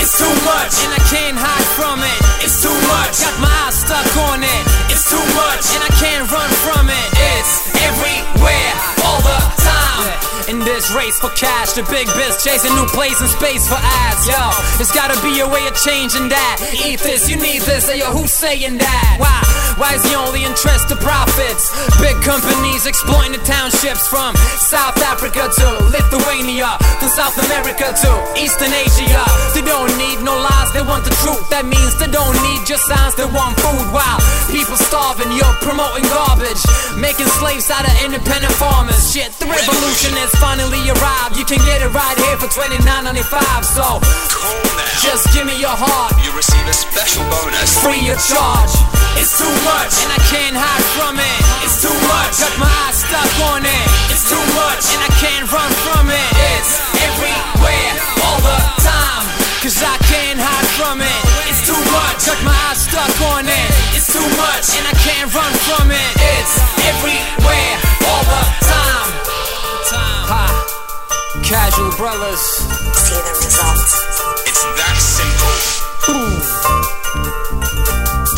It's 0.00 0.16
too 0.16 0.34
much, 0.44 0.74
and 0.84 0.92
I 0.92 1.02
can't 1.12 1.38
hide 1.38 1.68
from 1.76 2.00
it. 2.00 2.20
It's 2.44 2.62
too 2.62 2.72
much, 2.88 3.20
got 3.20 3.36
my 3.40 3.52
eyes 3.68 3.76
stuck 3.76 4.10
on 4.32 4.42
it. 4.42 4.62
It's 4.92 5.08
too 5.08 5.22
much, 5.36 5.64
and 5.76 5.82
I 5.84 5.92
can't 6.00 6.26
run 6.30 6.50
from 6.64 6.88
it. 6.90 6.99
This 10.60 10.92
race 10.92 11.18
for 11.18 11.30
cash, 11.30 11.72
the 11.72 11.82
big 11.88 12.06
biz 12.12 12.44
chasing 12.44 12.74
new 12.76 12.84
place 12.92 13.16
and 13.20 13.30
space 13.32 13.64
for 13.64 13.80
ads. 13.80 14.28
Yo, 14.28 14.36
it's 14.76 14.92
gotta 14.92 15.16
be 15.24 15.40
a 15.40 15.48
way 15.48 15.64
of 15.66 15.74
changing 15.80 16.28
that. 16.28 16.60
Eat 16.84 17.00
this, 17.00 17.28
you 17.28 17.36
need 17.40 17.64
this. 17.64 17.88
Hey, 17.88 18.04
yo, 18.04 18.12
who's 18.12 18.32
saying 18.32 18.76
that? 18.76 19.16
Why? 19.16 19.40
Why 19.80 19.96
is 19.96 20.04
the 20.04 20.20
only 20.20 20.44
interest 20.44 20.92
the 20.92 21.00
profits? 21.00 21.72
Big 21.96 22.12
companies 22.20 22.84
exploiting 22.84 23.32
the 23.32 23.40
townships 23.48 24.04
from 24.04 24.36
South 24.60 25.00
Africa 25.00 25.48
to 25.48 25.66
Lithuania, 25.88 26.76
to 27.00 27.06
South 27.08 27.40
America 27.48 27.96
to 28.04 28.10
Eastern 28.36 28.68
Asia. 28.68 29.24
They 29.56 29.64
don't 29.64 29.88
need 29.96 30.20
no 30.20 30.36
lies, 30.36 30.68
they 30.76 30.84
want 30.84 31.08
the 31.08 31.16
truth. 31.24 31.48
That 31.48 31.64
means 31.64 31.96
they 31.96 32.12
don't 32.12 32.36
need 32.44 32.68
just 32.68 32.84
signs, 32.84 33.16
they 33.16 33.24
want 33.24 33.56
food. 33.64 33.88
While 33.96 34.20
people 34.52 34.76
starving, 34.76 35.32
you're 35.32 35.56
promoting 35.64 36.04
garbage, 36.12 36.60
making 37.00 37.32
slaves 37.40 37.72
out 37.72 37.88
of 37.88 37.94
independent 38.04 38.52
farmers. 38.60 39.00
Shit, 39.08 39.32
the 39.40 39.48
revolution 39.48 40.12
has 40.20 40.28
finally 40.50 40.82
arrived. 40.90 41.38
You 41.38 41.46
can 41.46 41.62
get 41.62 41.78
it 41.78 41.94
right 41.94 42.18
here 42.26 42.34
for 42.42 42.50
$29.95. 42.50 43.22
So 43.70 44.02
Call 44.34 44.58
now. 44.74 44.98
just 44.98 45.30
give 45.30 45.46
me 45.46 45.54
your 45.62 45.70
heart 45.70 46.10
You 46.26 46.34
receive 46.34 46.66
a 46.66 46.74
special 46.74 47.22
bonus. 47.30 47.78
free 47.78 48.10
of 48.10 48.18
charge. 48.18 48.74
It's 49.14 49.38
too 49.38 49.54
much, 49.62 49.94
and 50.02 50.10
I 50.10 50.20
can't 50.26 50.58
hide 50.58 50.86
from 50.98 51.14
it. 51.22 51.38
It's 51.62 51.78
too 51.78 51.94
much, 52.10 52.34
got 52.42 52.54
my 52.58 52.66
eyes 52.66 52.98
stuck 52.98 53.34
on 53.54 53.62
it. 53.62 53.86
It's 54.10 54.26
too 54.26 54.42
much, 54.58 54.82
and 54.90 55.00
I 55.06 55.10
can't 55.22 55.46
run 55.54 55.70
from 55.86 56.10
it. 56.10 56.30
It's 56.58 56.72
everywhere, 56.98 57.94
all 58.26 58.40
the 58.42 58.58
time. 58.82 59.22
Cause 59.62 59.78
I 59.86 59.96
can't 60.10 60.40
hide 60.42 60.70
from 60.74 60.98
it. 60.98 61.20
It's 61.46 61.62
too 61.62 61.78
much, 61.94 62.26
got 62.26 62.40
my 62.42 62.58
eyes 62.74 62.80
stuck 62.90 63.14
on 63.38 63.46
it. 63.46 63.68
It's 63.94 64.10
too 64.10 64.28
much, 64.34 64.66
and 64.82 64.84
I 64.90 64.96
can't 64.98 65.30
run 65.30 65.52
from 65.68 65.94
it. 65.94 66.10
It's 66.34 66.54
everywhere, 66.90 67.74
all 68.10 68.24
the 68.26 68.42
time 68.66 69.39
time. 69.90 70.22
Ha. 70.30 70.46
Casual 71.42 71.90
brothers. 71.98 72.38
See 72.94 73.18
the 73.18 73.34
results. 73.42 74.06
It's 74.46 74.62
that 74.78 74.96
simple. 75.02 75.56
Ooh. 76.14 76.38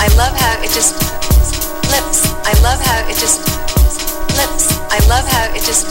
I 0.00 0.08
love 0.16 0.32
how 0.32 0.56
it 0.64 0.72
just 0.72 0.96
flips. 1.84 2.32
I 2.48 2.56
love 2.64 2.80
how 2.80 3.04
it 3.04 3.20
just 3.20 3.44
flips. 4.32 4.80
I 4.88 4.98
love 5.12 5.28
how 5.28 5.52
it 5.52 5.60
just 5.60 5.84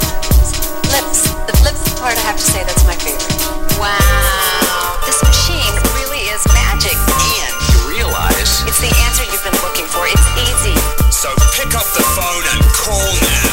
flips. 0.90 1.30
The 1.46 1.54
flips 1.62 1.86
part, 2.02 2.18
I 2.18 2.24
have 2.26 2.42
to 2.42 2.46
say, 2.46 2.66
that's 2.66 2.86
my 2.90 2.98
favorite. 2.98 3.30
Wow. 3.78 4.98
This 5.06 5.22
machine 5.22 5.74
really 5.94 6.26
is 6.34 6.42
magic. 6.58 6.98
And 6.98 7.54
you 7.70 8.02
realize 8.02 8.66
it's 8.66 8.82
the 8.82 8.90
answer 9.06 9.30
you've 9.30 9.46
been 9.46 9.62
looking 9.62 9.86
for. 9.86 10.10
It's 10.10 10.26
easy. 10.42 10.74
So 11.14 11.30
pick 11.54 11.78
up 11.78 11.86
the 11.94 12.06
phone 12.18 12.46
and 12.50 12.62
call 12.82 13.14
now. 13.22 13.51